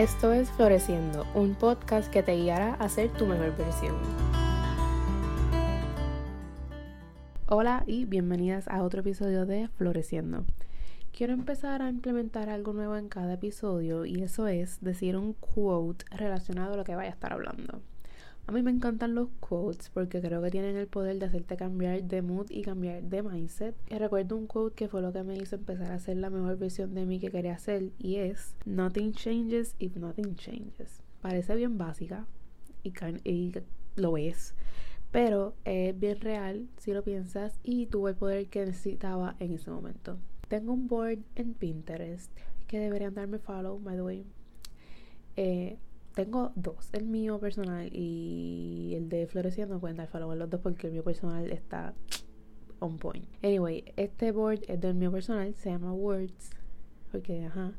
Esto 0.00 0.32
es 0.32 0.50
Floreciendo, 0.52 1.26
un 1.34 1.54
podcast 1.54 2.10
que 2.10 2.22
te 2.22 2.34
guiará 2.34 2.72
a 2.72 2.88
ser 2.88 3.10
tu 3.10 3.26
mejor 3.26 3.54
versión. 3.54 3.94
Hola 7.46 7.84
y 7.86 8.06
bienvenidas 8.06 8.66
a 8.68 8.82
otro 8.82 9.00
episodio 9.00 9.44
de 9.44 9.68
Floreciendo. 9.68 10.46
Quiero 11.12 11.34
empezar 11.34 11.82
a 11.82 11.90
implementar 11.90 12.48
algo 12.48 12.72
nuevo 12.72 12.96
en 12.96 13.10
cada 13.10 13.34
episodio 13.34 14.06
y 14.06 14.22
eso 14.22 14.48
es 14.48 14.80
decir 14.80 15.18
un 15.18 15.34
quote 15.34 16.06
relacionado 16.16 16.72
a 16.72 16.76
lo 16.78 16.84
que 16.84 16.96
vaya 16.96 17.10
a 17.10 17.12
estar 17.12 17.34
hablando. 17.34 17.82
A 18.50 18.52
mí 18.52 18.64
me 18.64 18.72
encantan 18.72 19.14
los 19.14 19.28
quotes 19.38 19.90
porque 19.90 20.20
creo 20.20 20.42
que 20.42 20.50
tienen 20.50 20.74
el 20.74 20.88
poder 20.88 21.20
de 21.20 21.26
hacerte 21.26 21.56
cambiar 21.56 22.02
de 22.02 22.20
mood 22.20 22.50
y 22.50 22.62
cambiar 22.62 23.00
de 23.04 23.22
mindset. 23.22 23.76
Y 23.88 23.96
recuerdo 23.96 24.36
un 24.36 24.48
quote 24.48 24.74
que 24.74 24.88
fue 24.88 25.02
lo 25.02 25.12
que 25.12 25.22
me 25.22 25.36
hizo 25.36 25.54
empezar 25.54 25.92
a 25.92 26.00
ser 26.00 26.16
la 26.16 26.30
mejor 26.30 26.58
versión 26.58 26.92
de 26.92 27.06
mí 27.06 27.20
que 27.20 27.30
quería 27.30 27.56
ser 27.58 27.92
y 27.96 28.16
es 28.16 28.56
Nothing 28.64 29.12
changes 29.12 29.76
if 29.78 29.94
nothing 29.94 30.34
changes. 30.34 31.00
Parece 31.20 31.54
bien 31.54 31.78
básica 31.78 32.26
y, 32.82 33.52
lo 33.94 34.16
es, 34.16 34.54
pero 35.12 35.54
es 35.64 35.96
bien 35.96 36.20
real 36.20 36.66
si 36.76 36.92
lo 36.92 37.04
piensas 37.04 37.60
y 37.62 37.86
tuvo 37.86 38.08
el 38.08 38.16
poder 38.16 38.48
que 38.48 38.66
necesitaba 38.66 39.36
en 39.38 39.52
ese 39.52 39.70
momento. 39.70 40.18
Tengo 40.48 40.72
un 40.72 40.88
board 40.88 41.20
en 41.36 41.54
Pinterest 41.54 42.36
que 42.66 42.80
deberían 42.80 43.14
darme 43.14 43.38
follow, 43.38 43.78
by 43.78 43.94
the 43.94 44.02
way. 44.02 44.26
Eh, 45.36 45.78
tengo 46.14 46.52
dos, 46.54 46.90
el 46.92 47.06
mío 47.06 47.38
personal 47.38 47.88
y 47.92 48.94
el 48.96 49.08
de 49.08 49.26
Floreciendo 49.26 49.78
pueden 49.78 49.96
dar 49.96 50.08
follow 50.08 50.34
los 50.34 50.50
dos 50.50 50.60
porque 50.60 50.88
el 50.88 50.92
mío 50.92 51.04
personal 51.04 51.50
está 51.50 51.94
on 52.80 52.98
point. 52.98 53.26
Anyway, 53.42 53.84
este 53.96 54.32
board 54.32 54.60
es 54.68 54.80
del 54.80 54.94
mío 54.94 55.12
personal, 55.12 55.54
se 55.54 55.70
llama 55.70 55.92
Words, 55.92 56.50
porque 57.12 57.44
ajá, 57.44 57.72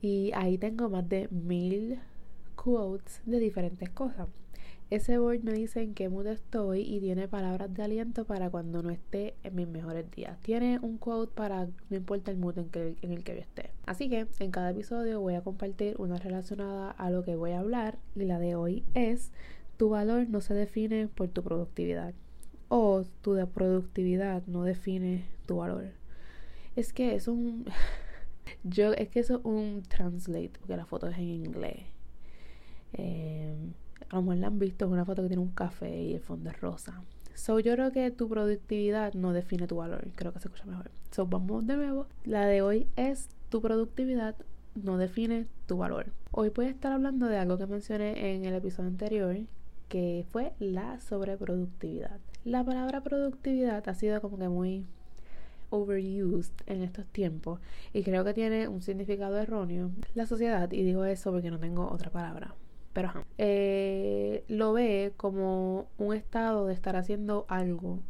y 0.00 0.30
ahí 0.34 0.58
tengo 0.58 0.88
más 0.88 1.08
de 1.08 1.28
mil 1.30 1.98
quotes 2.56 3.22
de 3.24 3.38
diferentes 3.38 3.88
cosas. 3.90 4.28
Ese 4.90 5.18
board 5.18 5.42
me 5.42 5.52
dice 5.52 5.82
en 5.82 5.92
qué 5.92 6.08
mood 6.08 6.26
estoy 6.28 6.80
y 6.80 6.98
tiene 6.98 7.28
palabras 7.28 7.74
de 7.74 7.82
aliento 7.82 8.24
para 8.24 8.48
cuando 8.48 8.82
no 8.82 8.88
esté 8.88 9.34
en 9.42 9.54
mis 9.54 9.68
mejores 9.68 10.10
días. 10.10 10.40
Tiene 10.40 10.78
un 10.80 10.96
quote 10.96 11.34
para 11.34 11.66
no 11.90 11.96
importa 11.96 12.30
el 12.30 12.38
mood 12.38 12.56
en, 12.56 13.12
el 13.12 13.22
que 13.22 13.34
yo 13.34 13.40
esté. 13.40 13.70
Así 13.84 14.08
que 14.08 14.26
en 14.38 14.50
cada 14.50 14.70
episodio 14.70 15.20
voy 15.20 15.34
a 15.34 15.42
compartir 15.42 15.94
una 15.98 16.16
relacionada 16.16 16.90
a 16.90 17.10
lo 17.10 17.22
que 17.22 17.36
voy 17.36 17.50
a 17.50 17.60
hablar 17.60 17.98
y 18.16 18.24
la 18.24 18.38
de 18.38 18.54
hoy 18.54 18.82
es 18.94 19.30
tu 19.76 19.90
valor 19.90 20.26
no 20.30 20.40
se 20.40 20.54
define 20.54 21.06
por 21.06 21.28
tu 21.28 21.42
productividad 21.42 22.14
o 22.68 23.04
tu 23.20 23.36
productividad 23.52 24.42
no 24.46 24.64
define 24.64 25.26
tu 25.44 25.56
valor. 25.56 25.92
Es 26.76 26.94
que 26.94 27.14
es 27.14 27.28
un 27.28 27.66
yo 28.64 28.94
es 28.94 29.10
que 29.10 29.20
eso 29.20 29.36
es 29.36 29.44
un 29.44 29.82
translate 29.82 30.52
porque 30.58 30.78
la 30.78 30.86
foto 30.86 31.08
es 31.08 31.18
en 31.18 31.28
inglés. 31.28 31.84
Eh, 32.94 33.54
a 34.10 34.16
lo 34.16 34.22
mejor 34.22 34.36
la 34.38 34.46
han 34.46 34.58
visto, 34.58 34.84
es 34.86 34.90
una 34.90 35.04
foto 35.04 35.22
que 35.22 35.28
tiene 35.28 35.42
un 35.42 35.52
café 35.52 36.02
y 36.02 36.14
el 36.14 36.20
fondo 36.20 36.50
es 36.50 36.60
rosa. 36.60 37.02
So, 37.34 37.60
yo 37.60 37.72
creo 37.74 37.92
que 37.92 38.10
tu 38.10 38.28
productividad 38.28 39.14
no 39.14 39.32
define 39.32 39.68
tu 39.68 39.76
valor. 39.76 40.08
Creo 40.16 40.32
que 40.32 40.40
se 40.40 40.48
escucha 40.48 40.66
mejor. 40.66 40.90
So, 41.12 41.26
vamos 41.26 41.66
de 41.66 41.76
nuevo. 41.76 42.06
La 42.24 42.46
de 42.46 42.62
hoy 42.62 42.88
es 42.96 43.28
tu 43.48 43.62
productividad 43.62 44.34
no 44.74 44.98
define 44.98 45.46
tu 45.66 45.78
valor. 45.78 46.06
Hoy 46.30 46.50
voy 46.50 46.66
a 46.66 46.70
estar 46.70 46.92
hablando 46.92 47.26
de 47.26 47.38
algo 47.38 47.58
que 47.58 47.66
mencioné 47.66 48.34
en 48.34 48.44
el 48.44 48.54
episodio 48.54 48.88
anterior, 48.88 49.36
que 49.88 50.24
fue 50.30 50.52
la 50.58 51.00
sobreproductividad. 51.00 52.18
La 52.44 52.64
palabra 52.64 53.02
productividad 53.02 53.88
ha 53.88 53.94
sido 53.94 54.20
como 54.20 54.38
que 54.38 54.48
muy 54.48 54.84
overused 55.70 56.52
en 56.66 56.82
estos 56.82 57.06
tiempos 57.06 57.60
y 57.92 58.02
creo 58.02 58.24
que 58.24 58.34
tiene 58.34 58.68
un 58.68 58.82
significado 58.82 59.38
erróneo. 59.38 59.90
La 60.14 60.26
sociedad, 60.26 60.70
y 60.72 60.82
digo 60.82 61.04
eso 61.04 61.30
porque 61.30 61.50
no 61.50 61.58
tengo 61.58 61.90
otra 61.90 62.10
palabra, 62.10 62.54
pero 62.98 63.12
eh, 63.38 64.42
lo 64.48 64.72
ve 64.72 65.12
como 65.16 65.86
un 65.98 66.16
estado 66.16 66.66
de 66.66 66.74
estar 66.74 66.96
haciendo 66.96 67.46
algo 67.48 68.00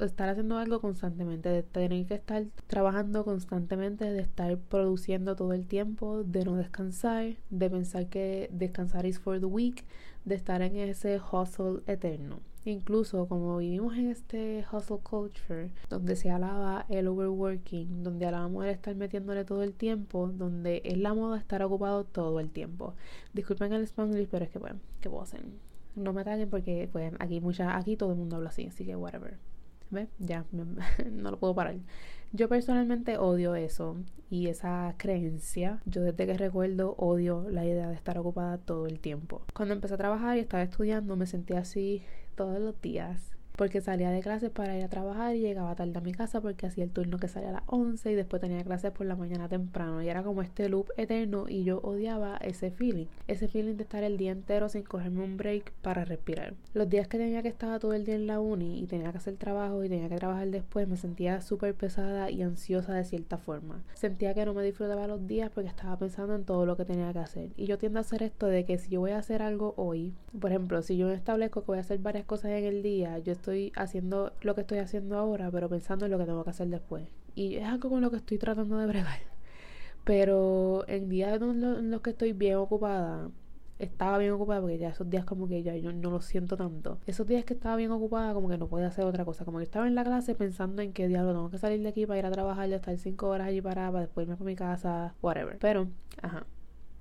estar 0.00 0.30
haciendo 0.30 0.56
algo 0.56 0.80
constantemente, 0.80 1.50
de 1.50 1.62
tener 1.62 2.06
que 2.06 2.14
estar 2.14 2.42
trabajando 2.68 3.22
constantemente, 3.22 4.10
de 4.10 4.22
estar 4.22 4.56
produciendo 4.56 5.36
todo 5.36 5.52
el 5.52 5.66
tiempo, 5.66 6.24
de 6.24 6.42
no 6.46 6.56
descansar, 6.56 7.34
de 7.50 7.68
pensar 7.68 8.06
que 8.06 8.48
descansar 8.50 9.04
is 9.04 9.18
for 9.18 9.38
the 9.38 9.44
week, 9.44 9.84
de 10.24 10.36
estar 10.36 10.62
en 10.62 10.74
ese 10.76 11.20
hustle 11.20 11.82
eterno. 11.86 12.40
Incluso 12.64 13.26
como 13.26 13.56
vivimos 13.58 13.96
en 13.96 14.08
este 14.08 14.64
hustle 14.70 14.98
culture, 14.98 15.70
donde 15.88 16.14
se 16.14 16.30
alaba 16.30 16.86
el 16.88 17.08
overworking, 17.08 18.04
donde 18.04 18.26
alabamos 18.26 18.64
el 18.64 18.70
estar 18.70 18.94
metiéndole 18.94 19.44
todo 19.44 19.64
el 19.64 19.74
tiempo, 19.74 20.28
donde 20.28 20.80
es 20.84 20.96
la 20.96 21.12
moda 21.12 21.38
estar 21.38 21.62
ocupado 21.62 22.04
todo 22.04 22.38
el 22.38 22.50
tiempo. 22.50 22.94
Disculpen 23.32 23.72
el 23.72 23.82
spanglish, 23.82 24.28
pero 24.28 24.44
es 24.44 24.50
que 24.50 24.60
bueno, 24.60 24.78
¿qué 25.00 25.10
puedo 25.10 25.22
hacer? 25.22 25.44
No 25.96 26.12
me 26.12 26.20
ataquen 26.20 26.48
porque 26.48 26.88
pues 26.92 27.12
aquí 27.18 27.40
mucha, 27.40 27.76
aquí 27.76 27.96
todo 27.96 28.12
el 28.12 28.18
mundo 28.18 28.36
habla 28.36 28.50
así, 28.50 28.66
así 28.66 28.84
que 28.84 28.94
whatever. 28.94 29.38
¿Ves? 29.90 30.08
Ya, 30.20 30.44
no 30.52 31.30
lo 31.30 31.38
puedo 31.38 31.54
parar. 31.54 31.76
Yo 32.34 32.48
personalmente 32.48 33.18
odio 33.18 33.54
eso 33.54 33.98
y 34.30 34.46
esa 34.46 34.94
creencia. 34.96 35.82
Yo 35.84 36.02
desde 36.02 36.26
que 36.26 36.38
recuerdo 36.38 36.94
odio 36.96 37.46
la 37.50 37.66
idea 37.66 37.88
de 37.88 37.94
estar 37.94 38.18
ocupada 38.18 38.56
todo 38.56 38.86
el 38.86 39.00
tiempo. 39.00 39.42
Cuando 39.52 39.74
empecé 39.74 39.94
a 39.94 39.98
trabajar 39.98 40.38
y 40.38 40.40
estaba 40.40 40.62
estudiando 40.62 41.14
me 41.14 41.26
sentía 41.26 41.58
así 41.58 42.02
todos 42.34 42.58
los 42.58 42.80
días 42.80 43.32
porque 43.56 43.80
salía 43.80 44.10
de 44.10 44.20
clases 44.20 44.50
para 44.50 44.76
ir 44.76 44.84
a 44.84 44.88
trabajar 44.88 45.36
y 45.36 45.40
llegaba 45.40 45.74
tarde 45.74 45.96
a 45.96 46.00
mi 46.00 46.12
casa 46.12 46.40
porque 46.40 46.66
hacía 46.66 46.84
el 46.84 46.90
turno 46.90 47.18
que 47.18 47.28
salía 47.28 47.50
a 47.50 47.52
las 47.52 47.62
11 47.66 48.12
y 48.12 48.14
después 48.14 48.40
tenía 48.40 48.62
clases 48.64 48.92
por 48.92 49.06
la 49.06 49.16
mañana 49.16 49.48
temprano 49.48 50.02
y 50.02 50.08
era 50.08 50.22
como 50.22 50.42
este 50.42 50.68
loop 50.68 50.88
eterno 50.96 51.46
y 51.48 51.64
yo 51.64 51.80
odiaba 51.82 52.36
ese 52.38 52.70
feeling, 52.70 53.06
ese 53.28 53.48
feeling 53.48 53.76
de 53.76 53.82
estar 53.82 54.02
el 54.02 54.16
día 54.16 54.32
entero 54.32 54.68
sin 54.68 54.82
cogerme 54.82 55.22
un 55.22 55.36
break 55.36 55.72
para 55.82 56.04
respirar. 56.04 56.54
Los 56.74 56.88
días 56.88 57.08
que 57.08 57.18
tenía 57.18 57.42
que 57.42 57.48
estar 57.48 57.78
todo 57.78 57.94
el 57.94 58.04
día 58.04 58.14
en 58.14 58.26
la 58.26 58.40
uni 58.40 58.82
y 58.82 58.86
tenía 58.86 59.10
que 59.12 59.18
hacer 59.18 59.36
trabajo 59.36 59.84
y 59.84 59.88
tenía 59.88 60.08
que 60.08 60.16
trabajar 60.16 60.48
después 60.48 60.88
me 60.88 60.96
sentía 60.96 61.40
súper 61.40 61.74
pesada 61.74 62.30
y 62.30 62.42
ansiosa 62.42 62.94
de 62.94 63.04
cierta 63.04 63.38
forma. 63.38 63.82
Sentía 63.94 64.34
que 64.34 64.44
no 64.44 64.54
me 64.54 64.64
disfrutaba 64.64 65.06
los 65.06 65.26
días 65.26 65.50
porque 65.50 65.68
estaba 65.68 65.98
pensando 65.98 66.34
en 66.34 66.44
todo 66.44 66.66
lo 66.66 66.76
que 66.76 66.84
tenía 66.84 67.12
que 67.12 67.18
hacer 67.18 67.50
y 67.56 67.66
yo 67.66 67.78
tiendo 67.78 67.98
a 67.98 68.02
hacer 68.02 68.22
esto 68.22 68.46
de 68.46 68.64
que 68.64 68.78
si 68.78 68.90
yo 68.90 69.00
voy 69.00 69.12
a 69.12 69.18
hacer 69.18 69.42
algo 69.42 69.74
hoy, 69.76 70.14
por 70.40 70.50
ejemplo, 70.50 70.82
si 70.82 70.96
yo 70.96 71.10
establezco 71.10 71.60
que 71.60 71.66
voy 71.66 71.78
a 71.78 71.82
hacer 71.82 71.98
varias 71.98 72.24
cosas 72.24 72.52
en 72.52 72.64
el 72.64 72.82
día, 72.82 73.18
yo 73.18 73.32
estoy 73.32 73.51
haciendo 73.76 74.32
lo 74.40 74.54
que 74.54 74.62
estoy 74.62 74.78
haciendo 74.78 75.18
ahora, 75.18 75.50
pero 75.50 75.68
pensando 75.68 76.06
en 76.06 76.12
lo 76.12 76.18
que 76.18 76.24
tengo 76.26 76.44
que 76.44 76.50
hacer 76.50 76.68
después. 76.68 77.08
Y 77.34 77.56
es 77.56 77.64
algo 77.64 77.90
con 77.90 78.00
lo 78.00 78.10
que 78.10 78.16
estoy 78.18 78.38
tratando 78.38 78.76
de 78.78 78.86
bregar. 78.86 79.20
Pero 80.04 80.84
en 80.88 81.08
días 81.08 81.40
en 81.40 81.90
los 81.90 82.00
que 82.00 82.10
estoy 82.10 82.32
bien 82.32 82.56
ocupada, 82.56 83.30
estaba 83.78 84.18
bien 84.18 84.32
ocupada 84.32 84.60
porque 84.60 84.78
ya 84.78 84.90
esos 84.90 85.08
días 85.10 85.24
como 85.24 85.48
que 85.48 85.62
ya 85.62 85.76
yo 85.76 85.92
no 85.92 86.10
lo 86.10 86.20
siento 86.20 86.56
tanto. 86.56 86.98
Esos 87.06 87.26
días 87.26 87.44
que 87.44 87.54
estaba 87.54 87.76
bien 87.76 87.90
ocupada 87.90 88.34
como 88.34 88.48
que 88.48 88.58
no 88.58 88.68
podía 88.68 88.88
hacer 88.88 89.04
otra 89.04 89.24
cosa. 89.24 89.44
Como 89.44 89.58
que 89.58 89.64
estaba 89.64 89.86
en 89.86 89.94
la 89.94 90.04
clase 90.04 90.34
pensando 90.34 90.82
en 90.82 90.92
qué 90.92 91.08
diablo 91.08 91.32
tengo 91.32 91.50
que 91.50 91.58
salir 91.58 91.82
de 91.82 91.88
aquí 91.88 92.06
para 92.06 92.18
ir 92.18 92.26
a 92.26 92.30
trabajar, 92.30 92.68
y 92.68 92.74
estar 92.74 92.96
cinco 92.98 93.28
horas 93.28 93.48
allí 93.48 93.60
para 93.60 93.90
después 93.92 94.24
irme 94.24 94.36
para 94.36 94.46
mi 94.46 94.56
casa, 94.56 95.14
whatever. 95.22 95.58
Pero, 95.58 95.88
ajá. 96.22 96.46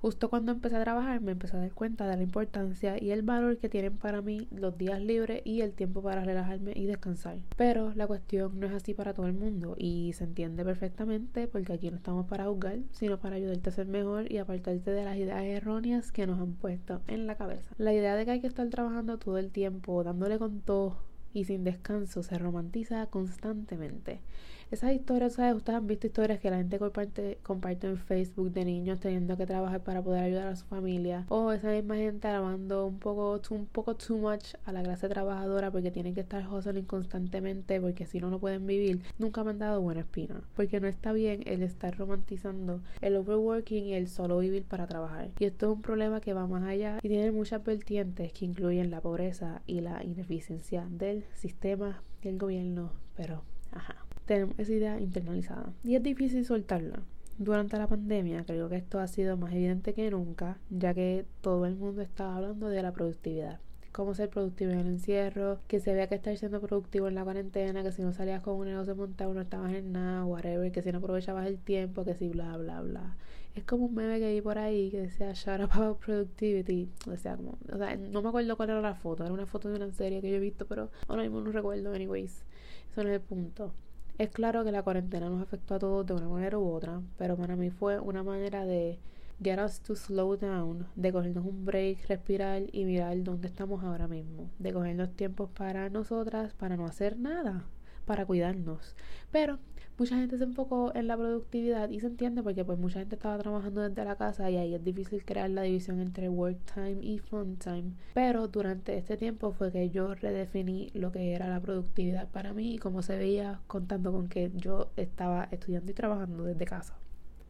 Justo 0.01 0.31
cuando 0.31 0.51
empecé 0.51 0.77
a 0.77 0.83
trabajar 0.83 1.21
me 1.21 1.33
empecé 1.33 1.55
a 1.55 1.59
dar 1.59 1.73
cuenta 1.73 2.07
de 2.07 2.17
la 2.17 2.23
importancia 2.23 2.95
y 2.99 3.11
el 3.11 3.21
valor 3.21 3.59
que 3.59 3.69
tienen 3.69 3.97
para 3.97 4.23
mí 4.23 4.47
los 4.49 4.75
días 4.75 4.99
libres 4.99 5.43
y 5.45 5.61
el 5.61 5.73
tiempo 5.73 6.01
para 6.01 6.25
relajarme 6.25 6.73
y 6.75 6.87
descansar. 6.87 7.37
Pero 7.55 7.93
la 7.93 8.07
cuestión 8.07 8.59
no 8.59 8.65
es 8.65 8.73
así 8.73 8.95
para 8.95 9.13
todo 9.13 9.27
el 9.27 9.33
mundo 9.33 9.75
y 9.77 10.13
se 10.13 10.23
entiende 10.23 10.65
perfectamente 10.65 11.47
porque 11.47 11.73
aquí 11.73 11.91
no 11.91 11.97
estamos 11.97 12.25
para 12.25 12.47
juzgar, 12.47 12.79
sino 12.89 13.19
para 13.19 13.35
ayudarte 13.35 13.69
a 13.69 13.73
ser 13.73 13.85
mejor 13.85 14.31
y 14.31 14.39
apartarte 14.39 14.89
de 14.89 15.05
las 15.05 15.17
ideas 15.17 15.43
erróneas 15.43 16.11
que 16.11 16.25
nos 16.25 16.39
han 16.39 16.53
puesto 16.53 17.03
en 17.07 17.27
la 17.27 17.35
cabeza. 17.35 17.75
La 17.77 17.93
idea 17.93 18.15
de 18.15 18.25
que 18.25 18.31
hay 18.31 18.41
que 18.41 18.47
estar 18.47 18.67
trabajando 18.69 19.19
todo 19.19 19.37
el 19.37 19.51
tiempo, 19.51 20.03
dándole 20.03 20.39
con 20.39 20.61
todo 20.61 20.97
y 21.31 21.45
sin 21.45 21.63
descanso, 21.63 22.23
se 22.23 22.39
romantiza 22.39 23.05
constantemente. 23.05 24.21
Esas 24.71 24.93
historias, 24.93 25.33
¿sabes? 25.33 25.53
Ustedes 25.53 25.79
han 25.79 25.85
visto 25.85 26.07
historias 26.07 26.39
que 26.39 26.49
la 26.49 26.55
gente 26.55 26.79
comparte, 26.79 27.39
comparte 27.43 27.87
en 27.87 27.97
Facebook 27.97 28.51
de 28.51 28.63
niños 28.63 29.01
teniendo 29.01 29.35
que 29.35 29.45
trabajar 29.45 29.83
para 29.83 30.01
poder 30.01 30.23
ayudar 30.23 30.47
a 30.47 30.55
su 30.55 30.65
familia. 30.65 31.25
O 31.27 31.51
esa 31.51 31.71
misma 31.71 31.97
gente 31.97 32.29
alabando 32.29 32.85
un 32.85 32.97
poco, 32.97 33.41
un 33.49 33.65
poco 33.65 33.97
too 33.97 34.15
much 34.15 34.55
a 34.63 34.71
la 34.71 34.81
clase 34.81 35.09
trabajadora 35.09 35.71
porque 35.71 35.91
tienen 35.91 36.13
que 36.13 36.21
estar 36.21 36.47
hustling 36.47 36.85
constantemente 36.85 37.81
porque 37.81 38.05
si 38.05 38.21
no, 38.21 38.29
no 38.29 38.39
pueden 38.39 38.65
vivir. 38.65 39.01
Nunca 39.19 39.43
me 39.43 39.49
han 39.49 39.59
dado 39.59 39.81
buena 39.81 39.99
espina. 39.99 40.39
Porque 40.55 40.79
no 40.79 40.87
está 40.87 41.11
bien 41.11 41.43
el 41.47 41.63
estar 41.63 41.97
romantizando 41.97 42.79
el 43.01 43.17
overworking 43.17 43.87
y 43.87 43.93
el 43.95 44.07
solo 44.07 44.37
vivir 44.37 44.63
para 44.63 44.87
trabajar. 44.87 45.31
Y 45.37 45.43
esto 45.43 45.65
es 45.65 45.75
un 45.75 45.81
problema 45.81 46.21
que 46.21 46.31
va 46.31 46.47
más 46.47 46.63
allá 46.63 46.99
y 47.03 47.09
tiene 47.09 47.33
muchas 47.33 47.61
vertientes 47.61 48.31
que 48.31 48.45
incluyen 48.45 48.89
la 48.89 49.01
pobreza 49.01 49.63
y 49.67 49.81
la 49.81 50.01
ineficiencia 50.01 50.87
del 50.89 51.25
sistema 51.33 52.01
del 52.21 52.37
gobierno. 52.37 52.93
Pero, 53.17 53.43
ajá 53.73 54.05
tenemos 54.31 54.57
esa 54.57 54.71
idea 54.71 54.97
internalizada 55.01 55.73
y 55.83 55.95
es 55.95 56.03
difícil 56.03 56.45
soltarla. 56.45 57.01
Durante 57.37 57.77
la 57.77 57.87
pandemia 57.87 58.45
creo 58.45 58.69
que 58.69 58.77
esto 58.77 59.01
ha 59.01 59.07
sido 59.09 59.35
más 59.35 59.51
evidente 59.51 59.93
que 59.93 60.09
nunca, 60.09 60.57
ya 60.69 60.93
que 60.93 61.25
todo 61.41 61.65
el 61.65 61.75
mundo 61.75 62.01
estaba 62.01 62.37
hablando 62.37 62.69
de 62.69 62.81
la 62.81 62.93
productividad. 62.93 63.59
cómo 63.91 64.13
ser 64.13 64.29
productivo 64.29 64.71
en 64.71 64.79
el 64.79 64.87
encierro, 64.87 65.59
que 65.67 65.81
se 65.81 65.93
vea 65.93 66.07
que 66.07 66.15
estar 66.15 66.37
siendo 66.37 66.61
productivo 66.61 67.09
en 67.09 67.15
la 67.15 67.25
cuarentena, 67.25 67.83
que 67.83 67.91
si 67.91 68.03
no 68.03 68.13
salías 68.13 68.41
con 68.41 68.55
un 68.55 68.67
negocio 68.67 68.95
montado 68.95 69.33
no 69.33 69.41
estabas 69.41 69.73
en 69.73 69.91
nada, 69.91 70.23
whatever, 70.23 70.71
que 70.71 70.81
si 70.81 70.93
no 70.93 70.99
aprovechabas 70.99 71.45
el 71.45 71.57
tiempo, 71.57 72.05
que 72.05 72.15
si 72.15 72.29
bla, 72.29 72.55
bla, 72.55 72.79
bla. 72.79 73.17
Es 73.53 73.65
como 73.65 73.87
un 73.87 73.95
meme 73.95 74.17
que 74.19 74.27
hay 74.27 74.39
por 74.39 74.57
ahí 74.57 74.89
que 74.91 75.01
decía 75.01 75.33
Shut 75.33 75.59
up 75.59 75.71
about 75.73 75.99
productivity. 75.99 76.87
O 77.05 77.17
sea, 77.17 77.35
como, 77.35 77.57
o 77.69 77.77
sea, 77.77 77.97
no 77.97 78.21
me 78.21 78.29
acuerdo 78.29 78.55
cuál 78.55 78.69
era 78.69 78.79
la 78.79 78.95
foto, 78.95 79.25
era 79.25 79.33
una 79.33 79.45
foto 79.45 79.67
de 79.67 79.75
una 79.75 79.91
serie 79.91 80.21
que 80.21 80.29
yo 80.29 80.37
he 80.37 80.39
visto, 80.39 80.65
pero 80.67 80.89
ahora 81.09 81.23
mismo 81.23 81.41
no 81.41 81.51
recuerdo, 81.51 81.93
anyways. 81.93 82.45
Eso 82.91 83.03
no 83.03 83.09
es 83.09 83.15
el 83.15 83.21
punto. 83.21 83.73
Es 84.17 84.29
claro 84.29 84.63
que 84.63 84.71
la 84.71 84.83
cuarentena 84.83 85.29
nos 85.29 85.41
afectó 85.41 85.75
a 85.75 85.79
todos 85.79 86.05
de 86.05 86.13
una 86.13 86.29
manera 86.29 86.57
u 86.59 86.69
otra, 86.69 87.01
pero 87.17 87.35
para 87.35 87.55
mí 87.55 87.69
fue 87.71 87.99
una 87.99 88.23
manera 88.23 88.65
de 88.65 88.99
get 89.43 89.59
us 89.59 89.79
to 89.81 89.95
slow 89.95 90.37
down, 90.37 90.87
de 90.95 91.11
cogernos 91.11 91.45
un 91.45 91.65
break, 91.65 92.05
respirar 92.07 92.63
y 92.71 92.85
mirar 92.85 93.23
dónde 93.23 93.47
estamos 93.47 93.83
ahora 93.83 94.07
mismo, 94.07 94.51
de 94.59 94.73
cogernos 94.73 95.15
tiempos 95.15 95.49
para 95.49 95.89
nosotras, 95.89 96.53
para 96.53 96.77
no 96.77 96.85
hacer 96.85 97.17
nada, 97.17 97.65
para 98.05 98.25
cuidarnos. 98.25 98.95
Pero 99.31 99.57
mucha 100.01 100.17
gente 100.17 100.35
se 100.35 100.45
enfocó 100.45 100.91
en 100.95 101.05
la 101.05 101.15
productividad 101.15 101.91
y 101.91 101.99
se 101.99 102.07
entiende 102.07 102.41
porque 102.41 102.65
pues 102.65 102.79
mucha 102.79 102.97
gente 102.97 103.13
estaba 103.13 103.37
trabajando 103.37 103.87
desde 103.87 104.03
la 104.03 104.15
casa 104.15 104.49
y 104.49 104.57
ahí 104.57 104.73
es 104.73 104.83
difícil 104.83 105.23
crear 105.23 105.47
la 105.51 105.61
división 105.61 105.99
entre 105.99 106.27
work 106.27 106.57
time 106.73 106.97
y 107.03 107.19
fun 107.19 107.57
time. 107.57 107.91
Pero 108.15 108.47
durante 108.47 108.97
este 108.97 109.15
tiempo 109.15 109.51
fue 109.51 109.71
que 109.71 109.91
yo 109.91 110.15
redefiní 110.15 110.89
lo 110.95 111.11
que 111.11 111.35
era 111.35 111.47
la 111.49 111.59
productividad 111.59 112.27
para 112.29 112.51
mí 112.51 112.73
y 112.73 112.77
cómo 112.79 113.03
se 113.03 113.15
veía 113.15 113.61
contando 113.67 114.11
con 114.11 114.27
que 114.27 114.51
yo 114.55 114.89
estaba 114.97 115.47
estudiando 115.51 115.91
y 115.91 115.93
trabajando 115.93 116.45
desde 116.45 116.65
casa. 116.65 116.95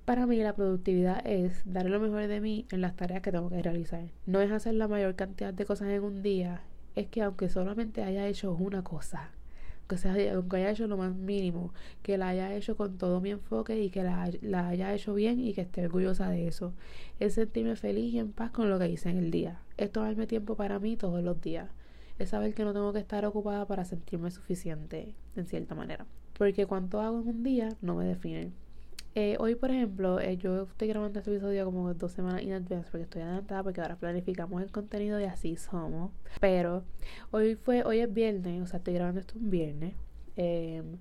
Para 0.03 0.27
mí 0.27 0.35
la 0.43 0.53
productividad 0.53 1.25
es 1.25 1.61
dar 1.63 1.89
lo 1.89 2.01
mejor 2.01 2.27
de 2.27 2.41
mí 2.41 2.65
en 2.69 2.81
las 2.81 2.97
tareas 2.97 3.21
que 3.21 3.31
tengo 3.31 3.49
que 3.49 3.63
realizar. 3.63 4.09
No 4.25 4.41
es 4.41 4.51
hacer 4.51 4.73
la 4.73 4.89
mayor 4.89 5.15
cantidad 5.15 5.53
de 5.53 5.63
cosas 5.63 5.87
en 5.87 6.03
un 6.03 6.21
día, 6.21 6.63
es 6.95 7.07
que 7.07 7.21
aunque 7.21 7.47
solamente 7.47 8.03
haya 8.03 8.27
hecho 8.27 8.51
una 8.51 8.83
cosa, 8.83 9.31
que 9.91 9.97
sea, 9.97 10.33
aunque 10.33 10.57
haya 10.57 10.71
hecho 10.71 10.87
lo 10.87 10.95
más 10.95 11.13
mínimo, 11.13 11.73
que 12.01 12.17
la 12.17 12.29
haya 12.29 12.55
hecho 12.55 12.77
con 12.77 12.97
todo 12.97 13.19
mi 13.19 13.31
enfoque 13.31 13.83
y 13.83 13.89
que 13.89 14.03
la, 14.03 14.31
la 14.41 14.69
haya 14.69 14.93
hecho 14.93 15.13
bien 15.13 15.39
y 15.41 15.53
que 15.53 15.61
esté 15.61 15.85
orgullosa 15.85 16.29
de 16.29 16.47
eso. 16.47 16.73
Es 17.19 17.33
sentirme 17.33 17.75
feliz 17.75 18.13
y 18.13 18.19
en 18.19 18.31
paz 18.31 18.51
con 18.51 18.69
lo 18.69 18.79
que 18.79 18.87
hice 18.89 19.09
en 19.09 19.17
el 19.17 19.31
día. 19.31 19.59
Es 19.75 19.91
tomarme 19.91 20.27
tiempo 20.27 20.55
para 20.55 20.79
mí 20.79 20.95
todos 20.95 21.21
los 21.21 21.41
días. 21.41 21.69
Es 22.19 22.29
saber 22.29 22.53
que 22.53 22.63
no 22.63 22.71
tengo 22.71 22.93
que 22.93 22.99
estar 22.99 23.25
ocupada 23.25 23.67
para 23.67 23.83
sentirme 23.83 24.31
suficiente, 24.31 25.13
en 25.35 25.45
cierta 25.45 25.75
manera. 25.75 26.05
Porque 26.37 26.65
cuanto 26.65 27.01
hago 27.01 27.19
en 27.19 27.27
un 27.27 27.43
día 27.43 27.75
no 27.81 27.95
me 27.95 28.05
define. 28.05 28.51
Eh, 29.13 29.35
hoy, 29.39 29.55
por 29.55 29.71
ejemplo, 29.71 30.21
eh, 30.21 30.37
yo 30.37 30.63
estoy 30.63 30.87
grabando 30.87 31.19
este 31.19 31.31
episodio 31.31 31.65
como 31.65 31.93
dos 31.93 32.13
semanas 32.13 32.43
in 32.43 32.53
advance 32.53 32.89
porque 32.89 33.03
estoy 33.03 33.21
adelantada 33.21 33.61
porque 33.61 33.81
ahora 33.81 33.97
planificamos 33.97 34.61
el 34.61 34.71
contenido 34.71 35.19
y 35.19 35.25
así 35.25 35.57
somos. 35.57 36.11
Pero 36.39 36.85
hoy 37.31 37.55
fue, 37.55 37.83
hoy 37.83 37.99
es 37.99 38.13
viernes, 38.13 38.61
o 38.61 38.65
sea, 38.67 38.77
estoy 38.77 38.93
grabando 38.93 39.19
esto 39.19 39.37
un 39.37 39.49
viernes. 39.49 39.95
Em, 40.37 40.97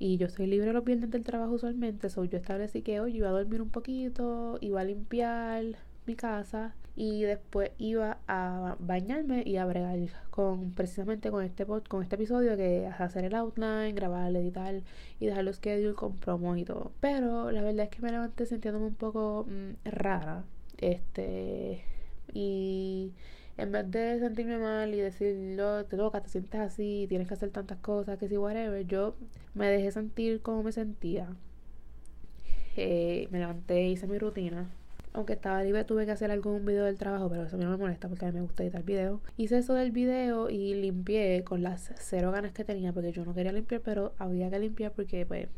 y 0.00 0.16
yo 0.16 0.26
estoy 0.26 0.48
libre 0.48 0.72
los 0.72 0.84
viernes 0.84 1.10
del 1.10 1.22
trabajo 1.22 1.52
usualmente, 1.52 2.10
so 2.10 2.24
yo 2.24 2.38
establecí 2.38 2.82
que 2.82 3.00
hoy 3.00 3.16
iba 3.16 3.28
a 3.28 3.32
dormir 3.32 3.62
un 3.62 3.70
poquito, 3.70 4.58
iba 4.60 4.80
a 4.80 4.84
limpiar 4.84 5.64
mi 6.06 6.16
casa 6.16 6.74
y 6.96 7.22
después 7.22 7.72
iba 7.78 8.18
a 8.28 8.76
bañarme 8.78 9.42
y 9.44 9.56
a 9.56 9.66
bregar 9.66 9.98
con 10.30 10.72
precisamente 10.72 11.30
con 11.30 11.44
este 11.44 11.66
con 11.66 12.02
este 12.02 12.14
episodio 12.14 12.56
que 12.56 12.86
hacer 12.86 13.24
el 13.24 13.34
outline, 13.34 13.94
grabar, 13.94 14.34
editar 14.36 14.82
y 15.18 15.26
dejar 15.26 15.44
los 15.44 15.56
schedule 15.56 15.94
con 15.94 16.16
promos 16.16 16.58
y 16.58 16.64
todo. 16.64 16.92
Pero 17.00 17.50
la 17.50 17.62
verdad 17.62 17.84
es 17.86 17.90
que 17.90 18.02
me 18.02 18.10
levanté 18.12 18.46
sintiéndome 18.46 18.86
un 18.86 18.94
poco 18.94 19.46
mm, 19.48 19.88
rara. 19.88 20.44
Este 20.78 21.82
y 22.32 23.12
en 23.56 23.72
vez 23.72 23.90
de 23.90 24.18
sentirme 24.20 24.58
mal 24.58 24.94
y 24.94 25.00
decirlo, 25.00 25.84
te 25.86 25.96
toca, 25.96 26.20
te 26.22 26.28
sientes 26.28 26.60
así, 26.60 27.06
tienes 27.08 27.28
que 27.28 27.34
hacer 27.34 27.50
tantas 27.50 27.78
cosas, 27.78 28.18
que 28.18 28.28
si 28.28 28.36
whatever, 28.36 28.86
yo 28.86 29.16
me 29.54 29.68
dejé 29.68 29.92
sentir 29.92 30.42
como 30.42 30.62
me 30.62 30.72
sentía. 30.72 31.28
Eh, 32.76 33.28
me 33.30 33.38
levanté, 33.38 33.88
hice 33.88 34.06
mi 34.06 34.18
rutina 34.18 34.68
aunque 35.14 35.32
estaba 35.32 35.62
libre 35.62 35.84
tuve 35.84 36.04
que 36.06 36.12
hacer 36.12 36.30
algún 36.30 36.66
video 36.66 36.84
del 36.84 36.98
trabajo, 36.98 37.28
pero 37.30 37.44
eso 37.44 37.54
a 37.54 37.58
mí 37.58 37.64
no 37.64 37.70
me 37.70 37.76
molesta 37.76 38.08
porque 38.08 38.26
a 38.26 38.28
mí 38.28 38.34
me 38.34 38.42
gusta 38.42 38.64
editar 38.64 38.82
video. 38.82 39.20
Hice 39.36 39.58
eso 39.58 39.74
del 39.74 39.92
video 39.92 40.50
y 40.50 40.74
limpié 40.74 41.44
con 41.44 41.62
las 41.62 41.92
cero 41.96 42.32
ganas 42.32 42.52
que 42.52 42.64
tenía 42.64 42.92
porque 42.92 43.12
yo 43.12 43.24
no 43.24 43.32
quería 43.32 43.52
limpiar, 43.52 43.80
pero 43.80 44.12
había 44.18 44.50
que 44.50 44.58
limpiar 44.58 44.92
porque 44.92 45.24
pues 45.24 45.48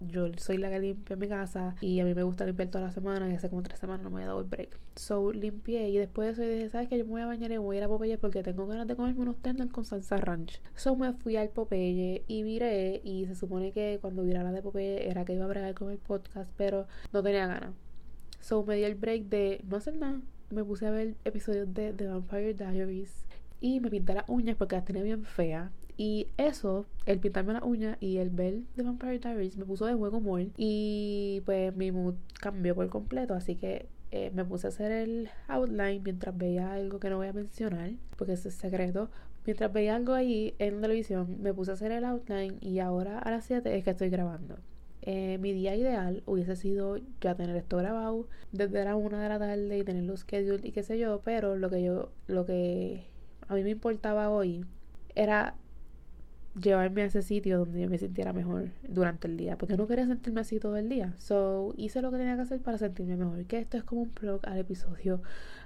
yo 0.00 0.26
soy 0.36 0.58
la 0.58 0.68
que 0.68 0.78
limpia 0.78 1.16
mi 1.16 1.26
casa 1.26 1.74
y 1.80 2.00
a 2.00 2.04
mí 2.04 2.14
me 2.14 2.22
gusta 2.22 2.44
limpiar 2.44 2.68
toda 2.68 2.84
la 2.84 2.92
semana 2.92 3.30
y 3.30 3.34
hace 3.34 3.48
como 3.48 3.62
tres 3.62 3.78
semanas 3.78 4.04
no 4.04 4.10
me 4.10 4.16
había 4.16 4.26
dado 4.26 4.40
el 4.40 4.46
break. 4.46 4.78
So 4.96 5.32
limpié 5.32 5.88
y 5.88 5.96
después 5.96 6.26
de 6.26 6.32
eso 6.44 6.52
dije, 6.52 6.68
¿sabes 6.68 6.88
qué? 6.88 6.98
Yo 6.98 7.06
me 7.06 7.12
voy 7.12 7.22
a 7.22 7.26
bañar 7.26 7.50
y 7.50 7.56
voy 7.56 7.76
a 7.76 7.78
ir 7.78 7.84
a 7.84 7.88
Popeye 7.88 8.18
porque 8.18 8.42
tengo 8.42 8.66
ganas 8.66 8.86
de 8.86 8.94
comerme 8.94 9.22
unos 9.22 9.38
tenders 9.38 9.72
con 9.72 9.86
salsa 9.86 10.18
ranch. 10.18 10.60
So 10.76 10.96
me 10.96 11.14
fui 11.14 11.36
al 11.36 11.48
Popeye 11.48 12.24
y 12.28 12.42
viré 12.42 13.00
y 13.04 13.24
se 13.24 13.36
supone 13.36 13.72
que 13.72 13.98
cuando 14.02 14.22
virara 14.22 14.52
de 14.52 14.60
Popeye 14.60 15.08
era 15.08 15.24
que 15.24 15.32
iba 15.32 15.46
a 15.46 15.48
bregar 15.48 15.72
con 15.72 15.90
el 15.90 15.98
podcast, 15.98 16.50
pero 16.58 16.86
no 17.14 17.22
tenía 17.22 17.46
ganas. 17.46 17.72
So 18.42 18.64
me 18.64 18.74
di 18.74 18.82
el 18.82 18.96
break 18.96 19.28
de 19.28 19.60
no 19.68 19.76
hacer 19.76 19.96
nada. 19.96 20.20
Me 20.50 20.64
puse 20.64 20.84
a 20.86 20.90
ver 20.90 21.14
episodios 21.24 21.72
de 21.72 21.92
The 21.92 22.08
Vampire 22.08 22.54
Diaries 22.54 23.24
y 23.60 23.78
me 23.78 23.88
pinté 23.88 24.14
las 24.14 24.28
uñas 24.28 24.56
porque 24.56 24.74
las 24.74 24.84
tenía 24.84 25.04
bien 25.04 25.24
feas. 25.24 25.70
Y 25.96 26.26
eso, 26.38 26.84
el 27.06 27.20
pintarme 27.20 27.52
las 27.52 27.62
uñas 27.62 27.96
y 28.00 28.16
el 28.16 28.30
ver 28.30 28.62
The 28.74 28.82
Vampire 28.82 29.20
Diaries 29.20 29.56
me 29.56 29.64
puso 29.64 29.86
de 29.86 29.94
buen 29.94 30.12
humor. 30.12 30.48
Y 30.56 31.40
pues 31.44 31.74
mi 31.76 31.92
mood 31.92 32.16
cambió 32.40 32.74
por 32.74 32.88
completo. 32.88 33.34
Así 33.34 33.54
que 33.54 33.86
eh, 34.10 34.32
me 34.34 34.44
puse 34.44 34.66
a 34.66 34.70
hacer 34.70 34.90
el 34.90 35.30
outline 35.46 36.02
mientras 36.02 36.36
veía 36.36 36.72
algo 36.72 36.98
que 36.98 37.10
no 37.10 37.18
voy 37.18 37.28
a 37.28 37.32
mencionar, 37.32 37.92
porque 38.16 38.32
es 38.32 38.40
secreto. 38.40 39.08
Mientras 39.46 39.72
veía 39.72 39.94
algo 39.94 40.14
ahí 40.14 40.54
en 40.58 40.80
televisión, 40.80 41.36
me 41.40 41.54
puse 41.54 41.70
a 41.70 41.74
hacer 41.74 41.92
el 41.92 42.04
outline 42.04 42.58
y 42.60 42.80
ahora 42.80 43.20
a 43.20 43.30
las 43.30 43.44
7 43.44 43.76
es 43.76 43.84
que 43.84 43.90
estoy 43.90 44.10
grabando. 44.10 44.58
Eh, 45.04 45.38
mi 45.38 45.52
día 45.52 45.74
ideal 45.74 46.22
hubiese 46.26 46.54
sido 46.54 46.96
ya 47.20 47.34
tener 47.34 47.56
esto 47.56 47.76
grabado 47.76 48.28
desde 48.52 48.84
la 48.84 48.94
una 48.94 49.20
de 49.20 49.28
la 49.28 49.38
tarde 49.38 49.78
y 49.78 49.82
tener 49.82 50.04
los 50.04 50.20
schedules 50.20 50.64
y 50.64 50.70
qué 50.70 50.84
sé 50.84 50.98
yo, 50.98 51.20
pero 51.24 51.56
lo 51.56 51.68
que 51.70 51.82
yo, 51.82 52.12
lo 52.28 52.46
que 52.46 53.04
a 53.48 53.54
mí 53.54 53.64
me 53.64 53.70
importaba 53.70 54.30
hoy 54.30 54.64
era 55.16 55.56
llevarme 56.60 57.02
a 57.02 57.04
ese 57.06 57.22
sitio 57.22 57.58
donde 57.58 57.80
yo 57.80 57.88
me 57.88 57.98
sintiera 57.98 58.32
mejor 58.32 58.68
durante 58.86 59.26
el 59.26 59.36
día, 59.36 59.56
porque 59.56 59.76
no 59.76 59.86
quería 59.86 60.06
sentirme 60.06 60.40
así 60.40 60.58
todo 60.60 60.76
el 60.76 60.88
día. 60.88 61.14
So, 61.18 61.74
hice 61.76 62.02
lo 62.02 62.10
que 62.10 62.18
tenía 62.18 62.36
que 62.36 62.42
hacer 62.42 62.60
para 62.60 62.78
sentirme 62.78 63.16
mejor, 63.16 63.44
que 63.46 63.58
esto 63.58 63.78
es 63.78 63.84
como 63.84 64.02
un 64.02 64.12
blog 64.14 64.40
al 64.44 64.58
episodio 64.58 65.22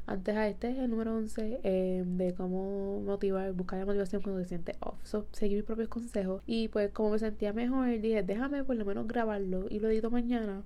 antes 0.06 0.36
a 0.36 0.48
este, 0.48 0.68
el 0.68 0.90
número 0.90 1.16
11, 1.16 1.60
eh, 1.64 2.04
de 2.06 2.34
cómo 2.34 3.00
motivar, 3.00 3.52
buscar 3.52 3.80
la 3.80 3.86
motivación 3.86 4.22
cuando 4.22 4.40
se 4.42 4.48
siente 4.48 4.76
off. 4.80 4.94
So, 5.02 5.26
seguí 5.32 5.56
mis 5.56 5.64
propios 5.64 5.88
consejos 5.88 6.42
y 6.46 6.68
pues 6.68 6.90
como 6.92 7.10
me 7.10 7.18
sentía 7.18 7.52
mejor, 7.52 7.88
dije, 8.00 8.22
déjame 8.22 8.62
por 8.64 8.76
lo 8.76 8.84
menos 8.84 9.08
grabarlo 9.08 9.66
y 9.68 9.80
lo 9.80 9.88
edito 9.88 10.10
mañana, 10.10 10.62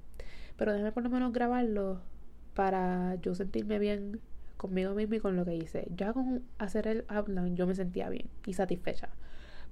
pero 0.56 0.72
déjame 0.72 0.92
por 0.92 1.02
lo 1.02 1.10
menos 1.10 1.32
grabarlo 1.32 2.00
para 2.54 3.14
yo 3.16 3.34
sentirme 3.34 3.78
bien 3.78 4.20
conmigo 4.58 4.94
mismo 4.94 5.14
y 5.14 5.20
con 5.20 5.36
lo 5.36 5.46
que 5.46 5.56
hice. 5.56 5.88
Ya 5.96 6.12
con 6.12 6.42
hacer 6.58 6.86
el 6.86 7.04
outline 7.08 7.56
yo 7.56 7.66
me 7.66 7.74
sentía 7.74 8.10
bien 8.10 8.28
y 8.44 8.52
satisfecha. 8.52 9.08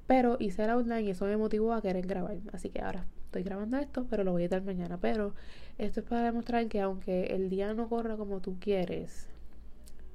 Pero 0.06 0.38
hice 0.40 0.64
el 0.64 0.70
outline 0.70 1.04
y 1.04 1.10
eso 1.10 1.26
me 1.26 1.36
motivó 1.36 1.74
a 1.74 1.82
querer 1.82 2.06
grabar. 2.06 2.38
Así 2.52 2.70
que 2.70 2.80
ahora 2.80 3.04
estoy 3.26 3.42
grabando 3.42 3.76
esto, 3.76 4.06
pero 4.08 4.24
lo 4.24 4.32
voy 4.32 4.42
a 4.42 4.44
editar 4.46 4.62
mañana. 4.62 4.98
Pero 4.98 5.34
esto 5.76 6.00
es 6.00 6.06
para 6.06 6.22
demostrar 6.22 6.66
que 6.68 6.80
aunque 6.80 7.34
el 7.34 7.50
día 7.50 7.74
no 7.74 7.90
corra 7.90 8.16
como 8.16 8.40
tú 8.40 8.56
quieres, 8.58 9.28